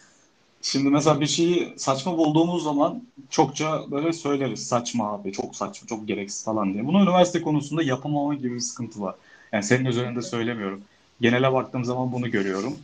Şimdi 0.62 0.90
mesela 0.90 1.20
bir 1.20 1.27
şeyi 1.27 1.72
saçma 1.77 2.18
bulduğumuz 2.18 2.64
zaman 2.64 3.03
çokça 3.31 3.90
böyle 3.90 4.12
söyleriz. 4.12 4.66
Saçma 4.68 5.12
abi, 5.12 5.33
çok 5.33 5.57
saçma, 5.57 5.88
çok 5.88 6.09
gereksiz 6.09 6.44
falan 6.44 6.75
diye. 6.75 6.87
Bunu 6.87 7.03
üniversite 7.03 7.42
konusunda 7.42 7.83
yapamama 7.83 8.35
gibi 8.35 8.55
bir 8.55 8.61
sıkıntı 8.61 9.01
var. 9.01 9.14
Yani 9.53 9.62
senin 9.62 9.85
üzerinde 9.85 10.22
söylemiyorum. 10.22 10.81
Genele 11.20 11.53
baktığım 11.53 11.85
zaman 11.85 12.12
bunu 12.12 12.31
görüyorum. 12.31 12.75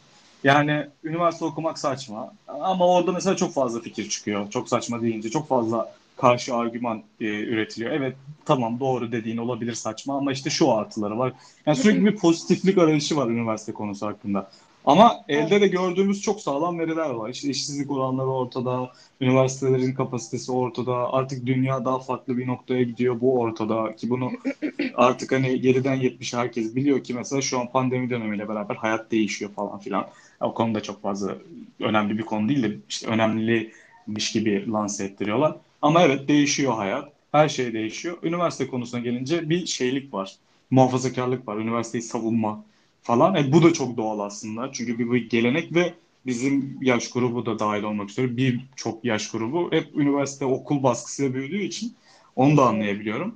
Yani 0.44 0.86
üniversite 1.04 1.44
okumak 1.44 1.78
saçma 1.78 2.32
ama 2.48 2.86
orada 2.86 3.12
mesela 3.12 3.36
çok 3.36 3.54
fazla 3.54 3.80
fikir 3.80 4.08
çıkıyor. 4.08 4.50
Çok 4.50 4.68
saçma 4.68 5.02
deyince 5.02 5.30
çok 5.30 5.48
fazla 5.48 5.92
karşı 6.16 6.54
argüman 6.54 7.02
e, 7.20 7.24
üretiliyor. 7.24 7.92
Evet 7.92 8.16
tamam 8.44 8.80
doğru 8.80 9.12
dediğin 9.12 9.36
olabilir 9.36 9.74
saçma 9.74 10.16
ama 10.16 10.32
işte 10.32 10.50
şu 10.50 10.72
artıları 10.72 11.18
var. 11.18 11.32
Yani 11.66 11.76
sürekli 11.76 12.04
bir 12.04 12.16
pozitiflik 12.16 12.78
arayışı 12.78 13.16
var 13.16 13.26
üniversite 13.26 13.72
konusu 13.72 14.06
hakkında. 14.06 14.50
Ama 14.84 15.24
elde 15.28 15.60
de 15.60 15.68
gördüğümüz 15.68 16.22
çok 16.22 16.40
sağlam 16.40 16.78
veriler 16.78 17.10
var. 17.10 17.30
İşte 17.30 17.48
işsizlik 17.48 17.90
oranları 17.90 18.26
ortada, 18.26 18.92
üniversitelerin 19.20 19.94
kapasitesi 19.94 20.52
ortada. 20.52 21.12
Artık 21.12 21.46
dünya 21.46 21.84
daha 21.84 21.98
farklı 21.98 22.38
bir 22.38 22.46
noktaya 22.46 22.82
gidiyor 22.82 23.20
bu 23.20 23.40
ortada 23.40 23.96
ki 23.96 24.10
bunu 24.10 24.30
artık 24.94 25.32
hani 25.32 25.60
geriden 25.60 25.94
70 25.94 26.34
herkes 26.34 26.76
biliyor 26.76 27.04
ki 27.04 27.14
mesela 27.14 27.42
şu 27.42 27.60
an 27.60 27.72
pandemi 27.72 28.10
dönemiyle 28.10 28.48
beraber 28.48 28.74
hayat 28.74 29.10
değişiyor 29.10 29.50
falan 29.50 29.78
filan. 29.78 30.06
O 30.40 30.54
konuda 30.54 30.82
çok 30.82 31.02
fazla 31.02 31.36
önemli 31.80 32.18
bir 32.18 32.22
konu 32.22 32.48
değil 32.48 32.62
de 32.62 32.76
işte 32.88 33.06
önemliymiş 33.06 34.32
gibi 34.32 34.72
lanse 34.72 35.04
ettiriyorlar. 35.04 35.56
Ama 35.82 36.02
evet 36.02 36.28
değişiyor 36.28 36.74
hayat. 36.74 37.12
Her 37.32 37.48
şey 37.48 37.72
değişiyor. 37.72 38.18
Üniversite 38.22 38.66
konusuna 38.66 39.00
gelince 39.00 39.50
bir 39.50 39.66
şeylik 39.66 40.14
var. 40.14 40.36
Muhafazakarlık 40.70 41.48
var. 41.48 41.56
Üniversiteyi 41.56 42.02
savunma 42.02 42.64
falan. 43.08 43.34
E, 43.34 43.52
bu 43.52 43.62
da 43.62 43.72
çok 43.72 43.96
doğal 43.96 44.18
aslında. 44.18 44.70
Çünkü 44.72 44.98
bir, 44.98 45.12
bir 45.12 45.30
gelenek 45.30 45.74
ve 45.74 45.94
bizim 46.26 46.78
yaş 46.82 47.10
grubu 47.10 47.46
da 47.46 47.58
dahil 47.58 47.82
olmak 47.82 48.10
üzere 48.10 48.36
birçok 48.36 49.04
yaş 49.04 49.30
grubu 49.30 49.72
hep 49.72 49.96
üniversite 49.96 50.44
okul 50.44 50.82
baskısıyla 50.82 51.34
büyüdüğü 51.34 51.62
için 51.62 51.96
onu 52.36 52.56
da 52.56 52.66
anlayabiliyorum. 52.66 53.34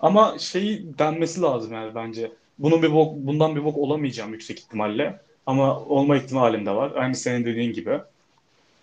Ama 0.00 0.38
şeyi 0.38 0.98
denmesi 0.98 1.40
lazım 1.40 1.72
yani 1.72 1.94
bence. 1.94 2.32
Bunun 2.58 2.82
bir 2.82 2.92
bok, 2.92 3.16
bundan 3.16 3.56
bir 3.56 3.64
bok 3.64 3.76
olamayacağım 3.76 4.32
yüksek 4.32 4.58
ihtimalle. 4.58 5.20
Ama 5.46 5.80
olma 5.80 6.16
ihtimalim 6.16 6.66
de 6.66 6.70
var. 6.70 6.92
Aynı 6.96 7.14
senin 7.14 7.44
dediğin 7.44 7.72
gibi 7.72 8.00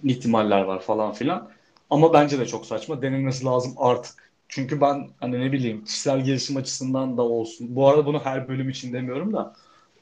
ihtimaller 0.04 0.62
var 0.62 0.82
falan 0.82 1.14
filan. 1.14 1.50
Ama 1.90 2.14
bence 2.14 2.40
de 2.40 2.46
çok 2.46 2.66
saçma. 2.66 3.02
Denilmesi 3.02 3.46
lazım 3.46 3.74
artık. 3.78 4.32
Çünkü 4.50 4.82
ben 4.82 5.10
hani 5.20 5.40
ne 5.40 5.52
bileyim 5.52 5.86
kişisel 5.86 6.26
gelişim 6.26 6.58
açısından 6.58 7.18
da 7.18 7.22
olsun. 7.22 7.76
Bu 7.76 7.88
arada 7.88 8.06
bunu 8.06 8.20
her 8.20 8.48
bölüm 8.48 8.70
için 8.70 8.94
demiyorum 8.94 9.34
da 9.34 9.56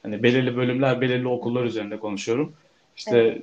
hani 0.08 0.24
belirli 0.24 0.58
bölümler, 0.58 1.02
belirli 1.02 1.28
okullar 1.28 1.63
üzerinde 1.63 2.00
konuşuyorum. 2.00 2.54
İşte 2.98 3.17
Evet. 3.17 3.41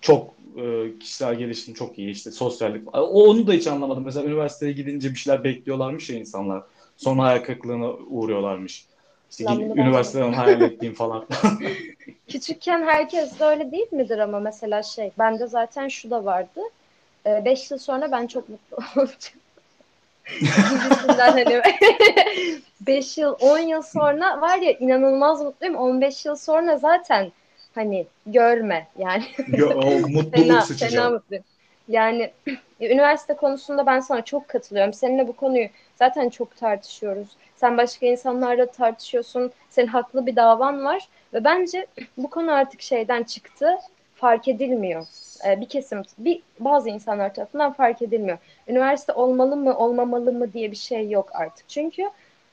çok 0.00 0.34
e, 0.56 0.98
kişisel 1.00 1.34
gelişim 1.34 1.74
çok 1.74 1.98
iyi 1.98 2.10
işte 2.10 2.30
sosyallik. 2.30 2.94
O 2.94 3.24
onu 3.30 3.46
da 3.46 3.52
hiç 3.52 3.66
anlamadım. 3.66 4.04
Mesela 4.04 4.26
üniversiteye 4.26 4.72
gidince 4.72 5.10
bir 5.10 5.16
şeyler 5.16 5.44
bekliyorlarmış 5.44 6.10
ya 6.10 6.18
insanlar. 6.18 6.62
Sonra 6.96 7.22
hayal 7.22 7.38
kırıklığına 7.42 7.90
uğruyorlarmış. 7.90 8.86
İşte 9.30 9.44
gidip 9.44 9.76
üniversiteden 9.76 10.32
hayal 10.32 10.60
ettiğim 10.60 10.94
falan. 10.94 11.26
Küçükken 12.28 12.82
herkes 12.82 13.40
de 13.40 13.44
öyle 13.44 13.72
değil 13.72 13.92
midir 13.92 14.18
ama 14.18 14.40
mesela 14.40 14.82
şey 14.82 15.10
bende 15.18 15.46
zaten 15.46 15.88
şu 15.88 16.10
da 16.10 16.24
vardı. 16.24 16.60
5 17.26 17.70
yıl 17.70 17.78
sonra 17.78 18.12
ben 18.12 18.26
çok 18.26 18.48
mutlu 18.48 18.76
olacağım. 18.96 19.39
Gibisinden 20.38 21.32
hani 21.32 21.62
5 22.80 23.18
yıl 23.18 23.36
10 23.40 23.58
yıl 23.58 23.82
sonra 23.82 24.40
var 24.40 24.58
ya 24.58 24.72
inanılmaz 24.72 25.42
mutluyum 25.42 25.74
15 25.76 26.24
yıl 26.26 26.36
sonra 26.36 26.76
zaten 26.76 27.32
hani 27.74 28.06
görme 28.26 28.86
yani 28.98 29.24
o 29.74 30.08
mutluluk 30.08 30.34
fena, 30.34 30.60
sıçacak. 30.60 30.90
fena 30.90 31.10
mutluyum. 31.10 31.44
Yani 31.88 32.30
üniversite 32.80 33.34
konusunda 33.34 33.86
ben 33.86 34.00
sana 34.00 34.24
çok 34.24 34.48
katılıyorum. 34.48 34.92
Seninle 34.92 35.28
bu 35.28 35.36
konuyu 35.36 35.68
zaten 35.96 36.28
çok 36.28 36.56
tartışıyoruz. 36.56 37.28
Sen 37.56 37.76
başka 37.76 38.06
insanlarla 38.06 38.66
tartışıyorsun. 38.66 39.52
Senin 39.70 39.86
haklı 39.86 40.26
bir 40.26 40.36
davan 40.36 40.84
var 40.84 41.08
ve 41.34 41.44
bence 41.44 41.86
bu 42.16 42.30
konu 42.30 42.52
artık 42.52 42.82
şeyden 42.82 43.22
çıktı. 43.22 43.78
Fark 44.20 44.48
edilmiyor. 44.48 45.06
Ee, 45.46 45.60
bir 45.60 45.68
kesim, 45.68 46.02
bir 46.18 46.42
bazı 46.58 46.90
insanlar 46.90 47.34
tarafından 47.34 47.72
fark 47.72 48.02
edilmiyor. 48.02 48.38
Üniversite 48.68 49.12
olmalı 49.12 49.56
mı, 49.56 49.78
olmamalı 49.78 50.32
mı 50.32 50.52
diye 50.52 50.70
bir 50.70 50.76
şey 50.76 51.10
yok 51.10 51.30
artık. 51.32 51.68
Çünkü 51.68 52.10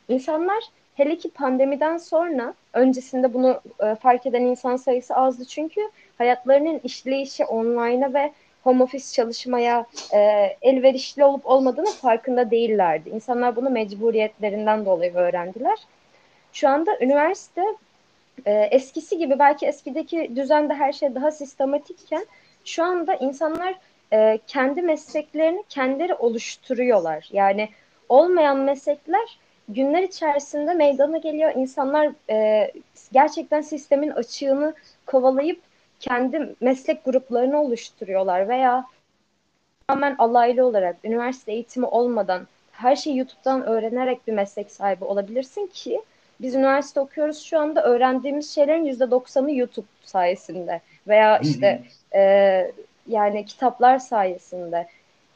insanlar 0.10 0.63
hele 0.95 1.17
ki 1.17 1.30
pandemiden 1.30 1.97
sonra 1.97 2.53
öncesinde 2.73 3.34
bunu 3.34 3.62
e, 3.80 3.95
fark 3.95 4.25
eden 4.25 4.41
insan 4.41 4.75
sayısı 4.75 5.15
azdı. 5.15 5.45
Çünkü 5.45 5.82
hayatlarının 6.17 6.82
işleyişi 6.84 7.45
online'a 7.45 8.13
ve 8.13 8.32
home 8.63 8.84
office 8.84 9.06
çalışmaya 9.13 9.86
e, 10.13 10.17
elverişli 10.62 11.23
olup 11.23 11.45
olmadığını 11.45 11.91
farkında 11.91 12.51
değillerdi. 12.51 13.10
İnsanlar 13.10 13.56
bunu 13.56 13.69
mecburiyetlerinden 13.69 14.86
dolayı 14.86 15.13
öğrendiler. 15.13 15.77
Şu 16.53 16.69
anda 16.69 16.99
üniversite 17.01 17.63
e, 18.45 18.54
eskisi 18.54 19.17
gibi 19.17 19.39
belki 19.39 19.65
eskideki 19.65 20.32
düzende 20.36 20.73
her 20.73 20.93
şey 20.93 21.15
daha 21.15 21.32
sistematikken 21.32 22.26
şu 22.65 22.84
anda 22.84 23.15
insanlar 23.15 23.76
e, 24.13 24.39
kendi 24.47 24.82
mesleklerini 24.82 25.63
kendileri 25.69 26.13
oluşturuyorlar. 26.13 27.30
Yani 27.32 27.69
olmayan 28.10 28.58
meslekler 28.58 29.39
günler 29.69 30.04
içerisinde 30.04 30.73
meydana 30.73 31.17
geliyor. 31.17 31.52
İnsanlar 31.56 32.12
e, 32.30 32.71
gerçekten 33.12 33.62
sistemin 33.62 34.10
açığını 34.10 34.73
kovalayıp 35.06 35.62
kendi 36.00 36.56
meslek 36.60 37.06
gruplarını 37.06 37.62
oluşturuyorlar 37.62 38.50
veya 38.50 38.86
tamamen 39.88 40.15
alaylı 40.19 40.65
olarak 40.65 40.95
üniversite 41.04 41.52
eğitimi 41.52 41.86
olmadan 41.86 42.47
her 42.71 42.95
şeyi 42.95 43.17
YouTube'dan 43.17 43.63
öğrenerek 43.65 44.28
bir 44.28 44.34
meslek 44.34 44.71
sahibi 44.71 45.06
olabilirsin 45.06 45.67
ki 45.67 46.02
biz 46.41 46.56
üniversite 46.56 47.00
okuyoruz 47.00 47.39
şu 47.39 47.60
anda 47.60 47.84
öğrendiğimiz 47.84 48.56
şeylerin 48.56 48.86
yüzde 48.86 49.12
doksanı 49.12 49.52
YouTube 49.52 49.88
sayesinde 50.04 50.82
veya 51.08 51.38
işte 51.38 51.84
e, 52.15 52.71
yani 53.08 53.45
kitaplar 53.45 54.00
sayesinde. 54.00 54.88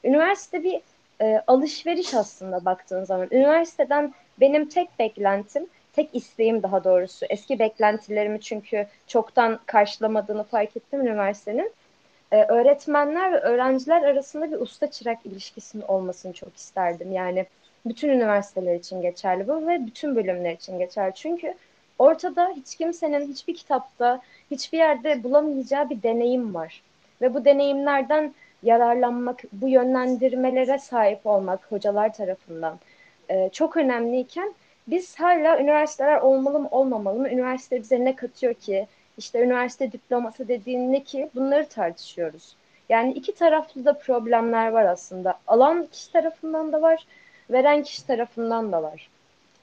Üniversite 0.03 0.63
bir 0.63 0.81
e, 1.21 1.43
alışveriş 1.47 2.13
aslında 2.13 2.65
baktığın 2.65 3.03
zaman. 3.03 3.27
Üniversiteden 3.31 4.13
benim 4.39 4.69
tek 4.69 4.99
beklentim, 4.99 5.67
tek 5.93 6.15
isteğim 6.15 6.63
daha 6.63 6.83
doğrusu. 6.83 7.25
Eski 7.29 7.59
beklentilerimi 7.59 8.41
çünkü 8.41 8.87
çoktan 9.07 9.59
karşılamadığını 9.65 10.43
fark 10.43 10.77
ettim 10.77 11.01
üniversitenin. 11.01 11.71
E, 12.31 12.43
öğretmenler 12.43 13.31
ve 13.31 13.39
öğrenciler 13.39 14.01
arasında 14.01 14.51
bir 14.51 14.57
usta 14.57 14.91
çırak 14.91 15.25
ilişkisinin 15.25 15.83
olmasını 15.83 16.33
çok 16.33 16.57
isterdim. 16.57 17.11
Yani 17.11 17.45
bütün 17.85 18.09
üniversiteler 18.09 18.75
için 18.75 19.01
geçerli 19.01 19.47
bu 19.47 19.67
ve 19.67 19.85
bütün 19.85 20.15
bölümler 20.15 20.53
için 20.53 20.79
geçerli. 20.79 21.11
Çünkü 21.15 21.53
ortada 21.99 22.53
hiç 22.55 22.75
kimsenin 22.75 23.27
hiçbir 23.27 23.55
kitapta, 23.55 24.21
hiçbir 24.51 24.77
yerde 24.77 25.23
bulamayacağı 25.23 25.89
bir 25.89 26.03
deneyim 26.03 26.53
var. 26.53 26.83
Ve 27.21 27.33
bu 27.33 27.45
deneyimlerden 27.45 28.33
yararlanmak, 28.63 29.43
bu 29.53 29.69
yönlendirmelere 29.69 30.79
sahip 30.79 31.25
olmak 31.25 31.71
hocalar 31.71 32.13
tarafından 32.13 32.79
e, 33.29 33.49
çok 33.49 33.77
önemliyken 33.77 34.53
biz 34.87 35.19
hala 35.19 35.59
üniversiteler 35.59 36.17
olmalı 36.17 36.59
mı 36.59 36.67
olmamalı 36.71 37.19
mı? 37.19 37.29
Üniversite 37.29 37.79
bize 37.79 38.05
ne 38.05 38.15
katıyor 38.15 38.53
ki? 38.53 38.87
İşte 39.17 39.39
üniversite 39.43 39.91
diploması 39.91 40.47
dediğin 40.47 40.93
ne 40.93 41.03
ki? 41.03 41.29
Bunları 41.35 41.65
tartışıyoruz. 41.65 42.55
Yani 42.89 43.13
iki 43.13 43.35
taraflı 43.35 43.85
da 43.85 43.93
problemler 43.93 44.67
var 44.67 44.85
aslında. 44.85 45.39
Alan 45.47 45.87
kişi 45.91 46.11
tarafından 46.11 46.71
da 46.71 46.81
var, 46.81 47.05
veren 47.49 47.84
kişi 47.84 48.08
tarafından 48.08 48.71
da 48.71 48.84
var. 48.84 49.10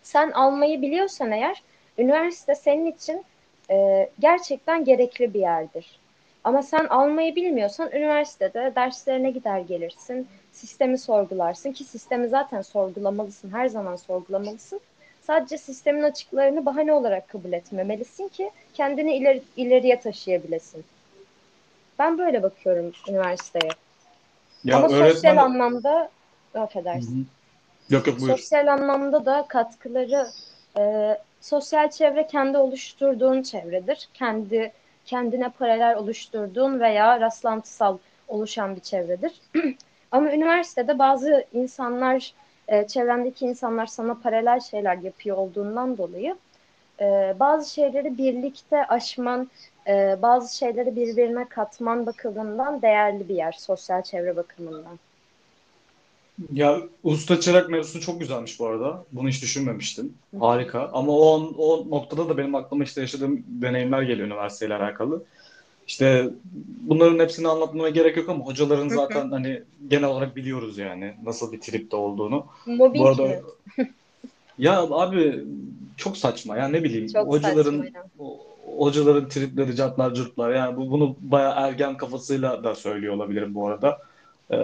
Sen 0.02 0.30
almayı 0.30 0.82
biliyorsan 0.82 1.32
eğer, 1.32 1.62
üniversite 1.98 2.54
senin 2.54 2.92
için 2.92 3.24
e, 3.70 4.08
gerçekten 4.18 4.84
gerekli 4.84 5.34
bir 5.34 5.40
yerdir. 5.40 5.98
Ama 6.44 6.62
sen 6.62 6.84
almayı 6.84 7.36
bilmiyorsan 7.36 7.90
üniversitede 7.92 8.72
derslerine 8.76 9.30
gider 9.30 9.60
gelirsin, 9.60 10.28
sistemi 10.52 10.98
sorgularsın 10.98 11.72
ki 11.72 11.84
sistemi 11.84 12.28
zaten 12.28 12.62
sorgulamalısın, 12.62 13.50
her 13.50 13.68
zaman 13.68 13.96
sorgulamalısın. 13.96 14.80
Sadece 15.22 15.58
sistemin 15.58 16.02
açıklarını 16.02 16.66
bahane 16.66 16.92
olarak 16.92 17.28
kabul 17.28 17.52
etmemelisin 17.52 18.28
ki 18.28 18.50
kendini 18.74 19.16
ileri, 19.16 19.42
ileriye 19.56 20.00
taşıyabilesin. 20.00 20.84
Ben 21.98 22.18
böyle 22.18 22.42
bakıyorum 22.42 22.92
üniversiteye. 23.08 23.72
Ya 24.64 24.76
Ama 24.76 24.88
öğretmen... 24.88 25.12
sosyal 25.12 25.36
anlamda 25.36 26.10
affedersin. 26.54 27.28
Yok 27.90 28.06
yok 28.06 28.20
buyur. 28.20 28.36
Sosyal 28.36 28.66
anlamda 28.66 29.26
da 29.26 29.44
katkıları 29.48 30.26
e, 30.78 31.16
sosyal 31.40 31.90
çevre 31.90 32.26
kendi 32.26 32.58
oluşturduğun 32.58 33.42
çevredir. 33.42 34.08
Kendi 34.14 34.72
kendine 35.04 35.48
paralel 35.48 35.96
oluşturduğun 35.96 36.80
veya 36.80 37.20
rastlantısal 37.20 37.98
oluşan 38.28 38.76
bir 38.76 38.80
çevredir. 38.80 39.40
Ama 40.12 40.32
üniversitede 40.32 40.98
bazı 40.98 41.44
insanlar, 41.52 42.34
e, 42.68 42.86
çevrendeki 42.86 43.46
insanlar 43.46 43.86
sana 43.86 44.14
paralel 44.22 44.60
şeyler 44.60 44.96
yapıyor 44.96 45.36
olduğundan 45.36 45.98
dolayı 45.98 46.36
e, 47.00 47.36
bazı 47.40 47.74
şeyleri 47.74 48.18
birlikte 48.18 48.86
aşman, 48.86 49.50
e, 49.86 50.18
bazı 50.22 50.56
şeyleri 50.56 50.96
birbirine 50.96 51.48
katman 51.48 52.06
bakımından 52.06 52.82
değerli 52.82 53.28
bir 53.28 53.34
yer, 53.34 53.52
sosyal 53.52 54.02
çevre 54.02 54.36
bakımından. 54.36 54.98
Ya 56.52 56.80
usta 57.02 57.40
çırak 57.40 57.70
mevzusu 57.70 58.00
çok 58.00 58.20
güzelmiş 58.20 58.60
bu 58.60 58.66
arada. 58.66 59.04
Bunu 59.12 59.28
hiç 59.28 59.42
düşünmemiştim. 59.42 60.14
Harika. 60.40 60.90
Ama 60.92 61.12
o, 61.12 61.54
o 61.58 61.90
noktada 61.90 62.28
da 62.28 62.38
benim 62.38 62.54
aklıma 62.54 62.84
işte 62.84 63.00
yaşadığım 63.00 63.44
deneyimler 63.48 64.02
geliyor 64.02 64.26
üniversiteyle 64.26 64.74
alakalı. 64.74 65.24
İşte 65.86 66.30
bunların 66.80 67.18
hepsini 67.18 67.48
anlatmama 67.48 67.88
gerek 67.88 68.16
yok 68.16 68.28
ama 68.28 68.44
hocaların 68.44 68.88
zaten 68.88 69.30
hani 69.30 69.62
genel 69.88 70.08
olarak 70.08 70.36
biliyoruz 70.36 70.78
yani 70.78 71.14
nasıl 71.24 71.52
bir 71.52 71.60
tripte 71.60 71.96
olduğunu. 71.96 72.46
Mobbing 72.66 73.04
Bu 73.04 73.08
arada 73.08 73.22
mi? 73.22 73.40
ya 74.58 74.82
abi 74.82 75.44
çok 75.96 76.16
saçma 76.16 76.56
ya 76.56 76.68
ne 76.68 76.84
bileyim 76.84 77.06
Çok 77.12 77.28
hocaların 77.28 77.84
hocaların 78.76 79.28
tripleri, 79.28 79.76
cartlar, 79.76 80.14
curtlar 80.14 80.54
yani 80.54 80.76
bu, 80.76 80.90
bunu 80.90 81.16
bayağı 81.20 81.68
ergen 81.68 81.96
kafasıyla 81.96 82.64
da 82.64 82.74
söylüyor 82.74 83.14
olabilirim 83.14 83.54
bu 83.54 83.68
arada. 83.68 83.98
Ee, 84.52 84.56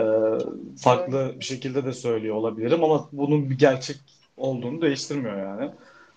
farklı 0.79 1.35
bir 1.40 1.44
şekilde 1.44 1.85
de 1.85 1.92
söylüyor 1.92 2.35
olabilirim 2.35 2.85
ama 2.85 3.09
bunun 3.12 3.51
bir 3.51 3.59
gerçek 3.59 3.97
olduğunu 4.37 4.83
değiştirmiyor 4.83 5.38
yani. 5.38 5.70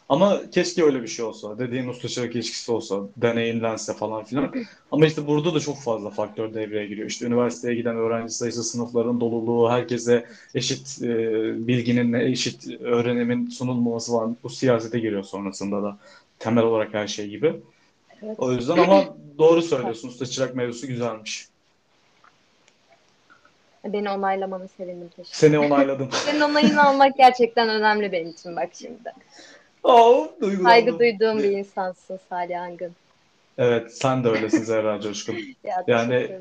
Ama 0.09 0.49
keşke 0.51 0.83
öyle 0.83 1.01
bir 1.01 1.07
şey 1.07 1.25
olsa. 1.25 1.59
Dediğin 1.59 1.87
usta 1.87 2.07
çırak 2.07 2.35
ilişkisi 2.35 2.71
olsa, 2.71 2.99
deneyimlense 3.17 3.93
falan 3.93 4.23
filan. 4.23 4.53
Ama 4.91 5.05
işte 5.05 5.27
burada 5.27 5.55
da 5.55 5.59
çok 5.59 5.77
fazla 5.77 6.09
faktör 6.09 6.53
devreye 6.53 6.87
giriyor. 6.87 7.09
İşte 7.09 7.25
üniversiteye 7.25 7.75
giden 7.75 7.95
öğrenci 7.95 8.33
sayısı, 8.33 8.63
sınıfların 8.63 9.19
doluluğu, 9.19 9.69
herkese 9.69 10.25
eşit 10.55 10.99
e, 11.03 11.07
bilginin, 11.67 12.13
eşit 12.13 12.81
öğrenimin 12.81 13.47
sunulmaması 13.47 14.13
var. 14.13 14.29
Bu 14.43 14.49
siyasete 14.49 14.99
giriyor 14.99 15.23
sonrasında 15.23 15.83
da. 15.83 15.97
Temel 16.39 16.63
olarak 16.63 16.93
her 16.93 17.07
şey 17.07 17.27
gibi. 17.27 17.55
Evet. 18.23 18.39
O 18.39 18.51
yüzden 18.51 18.77
ama 18.77 19.03
doğru 19.37 19.61
söylüyorsun. 19.61 20.07
Usta 20.07 20.25
çırak 20.25 20.55
mevzusu 20.55 20.87
güzelmiş. 20.87 21.47
Beni 23.85 24.09
onaylamanı 24.09 24.67
sevindim. 24.67 25.09
Teşekkür 25.15 25.37
Seni 25.37 25.59
onayladım. 25.59 26.09
Senin 26.25 26.41
onayını 26.41 26.83
almak 26.83 27.17
gerçekten 27.17 27.69
önemli 27.69 28.11
benim 28.11 28.29
için 28.29 28.55
bak 28.55 28.69
şimdi. 28.73 29.13
Oh, 29.83 30.27
duygulandım. 30.41 30.65
Saygı 30.65 30.99
duyduğum 30.99 31.37
bir 31.37 31.51
insansın 31.51 32.19
Salih 32.29 32.61
Angın. 32.61 32.91
Evet, 33.57 33.97
sen 33.97 34.23
de 34.23 34.29
öylesin 34.29 34.63
Zehra 34.63 35.01
Coşkun. 35.01 35.35
Ya, 35.63 35.83
Yani-. 35.87 36.39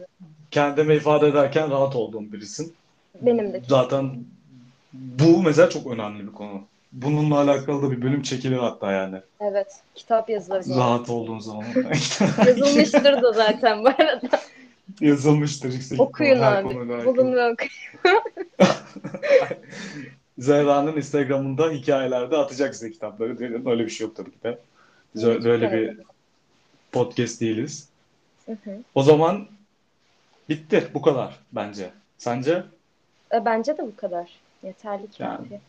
Kendimi 0.51 0.94
ifade 0.94 1.27
ederken 1.29 1.70
rahat 1.70 1.96
olduğum 1.96 2.33
birisin. 2.33 2.75
benim 3.20 3.53
de. 3.53 3.62
Zaten 3.68 4.25
bu 4.92 5.42
mesela 5.42 5.70
çok 5.70 5.87
önemli 5.87 6.27
bir 6.27 6.33
konu. 6.33 6.62
Bununla 6.92 7.40
alakalı 7.40 7.83
da 7.83 7.90
bir 7.90 8.03
bölüm 8.03 8.22
çekilir 8.22 8.57
hatta 8.57 8.92
yani. 8.92 9.16
Evet. 9.40 9.66
Kitap 9.94 10.31
yazılır. 10.31 10.64
Rahat 10.77 11.11
olduğun 11.11 11.38
zaman. 11.38 11.64
Yazılmıştır 12.46 13.22
da 13.22 13.33
zaten 13.33 13.85
bu 13.85 13.88
arada. 13.88 14.29
Yazılmıştır 15.01 15.72
yüksek 15.72 16.01
Okuyun 16.01 16.40
abi. 16.40 16.75
Bulun 17.05 17.33
ve 17.33 17.53
okuyun. 17.53 17.70
Zehra'nın 20.38 20.96
Instagram'ında 20.96 21.70
hikayelerde 21.70 22.37
atacak 22.37 22.75
size 22.75 22.92
kitapları. 22.92 23.31
Öyle 23.70 23.85
bir 23.85 23.90
şey 23.90 24.07
yok 24.07 24.16
tabii 24.16 24.31
ki 24.31 24.42
de. 24.42 24.59
Biz 25.14 25.25
Evet, 25.25 25.44
öyle, 25.44 25.72
bir 25.72 25.99
podcast 26.92 27.40
değiliz. 27.40 27.88
Hı 28.46 28.53
hı. 28.53 28.79
O 28.94 29.03
zaman 29.03 29.49
bitti. 30.49 30.88
Bu 30.94 31.03
kadar 31.03 31.40
bence. 31.53 31.90
Sence? 32.18 32.62
E, 33.35 33.44
Bence 33.44 33.79
de 33.79 33.83
bu 33.83 33.96
kadar. 33.96 34.31
Yeterli 34.62 35.07
Yani. 35.18 35.37
kafi. 35.37 35.61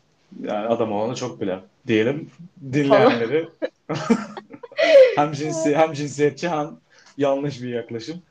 Yani 0.44 0.68
adam 0.68 0.92
olanı 0.92 1.16
çok 1.16 1.42
bile 1.42 1.60
diyelim. 1.88 2.32
Dinleyenleri 2.74 3.50
hem 5.16 5.32
cinsi 5.32 5.76
hem 5.76 5.94
cinsiyetçi 5.94 6.50
hem 6.50 6.70
yanlış 7.18 7.62
bir 7.62 7.70
yaklaşım. 7.70 8.22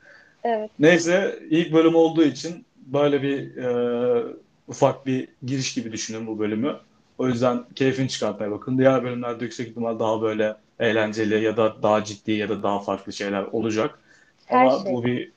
Evet. 0.47 0.71
Neyse 0.79 1.39
ilk 1.49 1.73
bölüm 1.73 1.95
olduğu 1.95 2.23
için 2.23 2.65
böyle 2.85 3.21
bir 3.21 3.57
e, 3.57 4.23
ufak 4.67 5.05
bir 5.05 5.27
giriş 5.43 5.73
gibi 5.73 5.91
düşünün 5.91 6.27
bu 6.27 6.39
bölümü. 6.39 6.75
O 7.17 7.27
yüzden 7.27 7.63
keyfini 7.75 8.09
çıkartmaya 8.09 8.51
bakın. 8.51 8.77
Diğer 8.77 9.03
bölümlerde 9.03 9.43
yüksek 9.43 9.67
ihtimal 9.67 9.99
daha 9.99 10.21
böyle 10.21 10.55
eğlenceli 10.79 11.43
ya 11.43 11.57
da 11.57 11.83
daha 11.83 12.03
ciddi 12.03 12.31
ya 12.31 12.49
da 12.49 12.63
daha 12.63 12.79
farklı 12.79 13.13
şeyler 13.13 13.43
olacak. 13.43 13.99
Her 14.45 14.65
Ama 14.65 14.79
şey. 14.79 14.93
bu 14.93 15.03
bir 15.03 15.31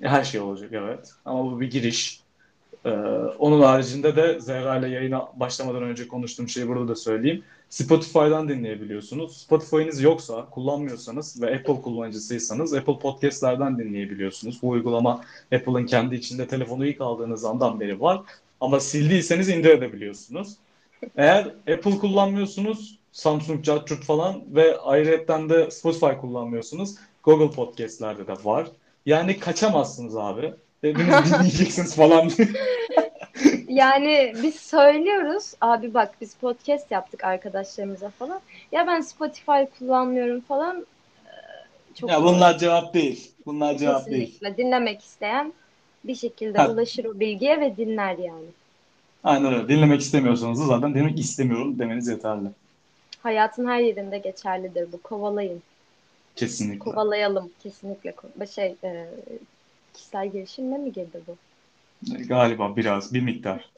her 0.00 0.24
şey 0.24 0.40
olacak 0.40 0.70
evet. 0.72 1.12
Ama 1.24 1.44
bu 1.44 1.60
bir 1.60 1.70
giriş. 1.70 2.20
Ee, 2.86 2.90
onun 3.38 3.60
haricinde 3.60 4.16
de 4.16 4.40
Zehra 4.40 4.76
ile 4.76 4.88
yayına 4.88 5.28
başlamadan 5.36 5.82
önce 5.82 6.08
konuştuğum 6.08 6.48
şeyi 6.48 6.68
burada 6.68 6.88
da 6.88 6.94
söyleyeyim. 6.94 7.42
Spotify'dan 7.68 8.48
dinleyebiliyorsunuz. 8.48 9.36
Spotify'ınız 9.36 10.02
yoksa, 10.02 10.46
kullanmıyorsanız 10.50 11.42
ve 11.42 11.56
Apple 11.56 11.82
kullanıcısıysanız 11.82 12.74
Apple 12.74 12.98
Podcast'lerden 12.98 13.78
dinleyebiliyorsunuz. 13.78 14.62
Bu 14.62 14.68
uygulama 14.68 15.20
Apple'ın 15.54 15.86
kendi 15.86 16.14
içinde 16.14 16.46
telefonu 16.46 16.86
ilk 16.86 17.00
aldığınız 17.00 17.44
andan 17.44 17.80
beri 17.80 18.00
var. 18.00 18.20
Ama 18.60 18.80
sildiyseniz 18.80 19.48
indirebiliyorsunuz. 19.48 20.56
Eğer 21.16 21.44
Apple 21.44 21.98
kullanmıyorsunuz, 21.98 22.98
Samsung, 23.12 23.64
Cartürk 23.64 24.02
falan 24.02 24.42
ve 24.48 24.78
ayrıyetten 24.78 25.48
de 25.48 25.70
Spotify 25.70 26.20
kullanmıyorsunuz. 26.20 26.94
Google 27.22 27.50
Podcast'lerde 27.50 28.26
de 28.26 28.34
var. 28.44 28.66
Yani 29.06 29.38
kaçamazsınız 29.38 30.16
abi. 30.16 30.54
Hepiniz 30.80 31.32
dinleyeceksiniz 31.32 31.96
falan. 31.96 32.30
Yani 33.68 34.32
biz 34.42 34.54
söylüyoruz 34.54 35.52
abi 35.60 35.94
bak 35.94 36.14
biz 36.20 36.34
podcast 36.34 36.90
yaptık 36.90 37.24
arkadaşlarımıza 37.24 38.10
falan. 38.10 38.40
Ya 38.72 38.86
ben 38.86 39.00
Spotify 39.00 39.78
kullanmıyorum 39.78 40.40
falan. 40.40 40.86
Çok 41.94 42.10
ya 42.10 42.22
bunlar 42.22 42.58
cevap 42.58 42.94
değil. 42.94 43.32
Bunlar 43.46 43.78
cevap 43.78 44.06
değil. 44.06 44.24
Kesinlikle 44.26 44.56
dinlemek 44.56 45.00
isteyen 45.00 45.52
bir 46.04 46.14
şekilde 46.14 46.58
Ha. 46.58 46.68
ulaşır 46.68 47.04
o 47.04 47.20
bilgiye 47.20 47.60
ve 47.60 47.76
dinler 47.76 48.18
yani. 48.18 48.46
Aynen 49.24 49.54
öyle. 49.54 49.68
Dinlemek 49.68 50.00
istemiyorsanız 50.00 50.60
da 50.60 50.66
zaten 50.66 50.94
demek 50.94 51.18
istemiyorum 51.18 51.78
demeniz 51.78 52.08
yeterli. 52.08 52.48
Hayatın 53.22 53.66
her 53.68 53.78
yerinde 53.78 54.18
geçerlidir 54.18 54.92
bu. 54.92 55.02
Kovalayın. 55.02 55.62
Kesinlikle. 56.36 56.78
Kovalayalım 56.78 57.50
kesinlikle. 57.62 58.14
Şey 58.54 58.74
e, 58.84 59.08
kişisel 59.96 60.28
gelişimle 60.28 60.78
mi 60.78 60.92
girdi 60.92 61.20
bu? 61.26 61.36
Galiba 62.28 62.76
biraz, 62.76 63.14
bir 63.14 63.20
miktar. 63.20 63.70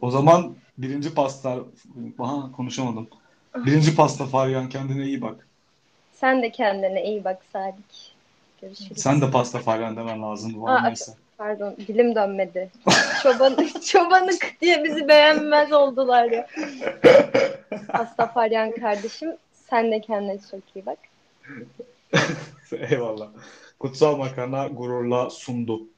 o 0.00 0.10
zaman 0.10 0.54
birinci 0.78 1.14
pasta... 1.14 1.58
Aha 2.18 2.52
konuşamadım. 2.52 3.08
Birinci 3.56 3.96
pasta 3.96 4.26
Faryan 4.26 4.68
kendine 4.68 5.04
iyi 5.04 5.22
bak. 5.22 5.46
Sen 6.12 6.42
de 6.42 6.50
kendine 6.50 7.04
iyi 7.04 7.24
bak 7.24 7.38
Sadik. 7.52 8.14
Görüşürüz. 8.60 9.02
Sen 9.02 9.20
de 9.20 9.30
pasta 9.30 9.58
Faryan 9.58 9.96
demen 9.96 10.22
lazım. 10.22 10.64
Aa, 10.64 10.82
neyse. 10.82 11.12
Pardon 11.38 11.76
dilim 11.76 12.14
dönmedi. 12.14 12.70
Çoban, 13.22 13.56
çobanık 13.86 14.56
diye 14.60 14.84
bizi 14.84 15.08
beğenmez 15.08 15.72
oldular 15.72 16.24
ya. 16.24 16.46
Astafaryan 17.88 18.72
kardeşim 18.72 19.30
sen 19.70 19.92
de 19.92 20.00
kendine 20.00 20.38
çok 20.50 20.60
iyi 20.76 20.86
bak. 20.86 20.98
Eyvallah. 22.90 23.30
Kutsal 23.78 24.16
makarna 24.16 24.68
gururla 24.68 25.30
sundu. 25.30 25.88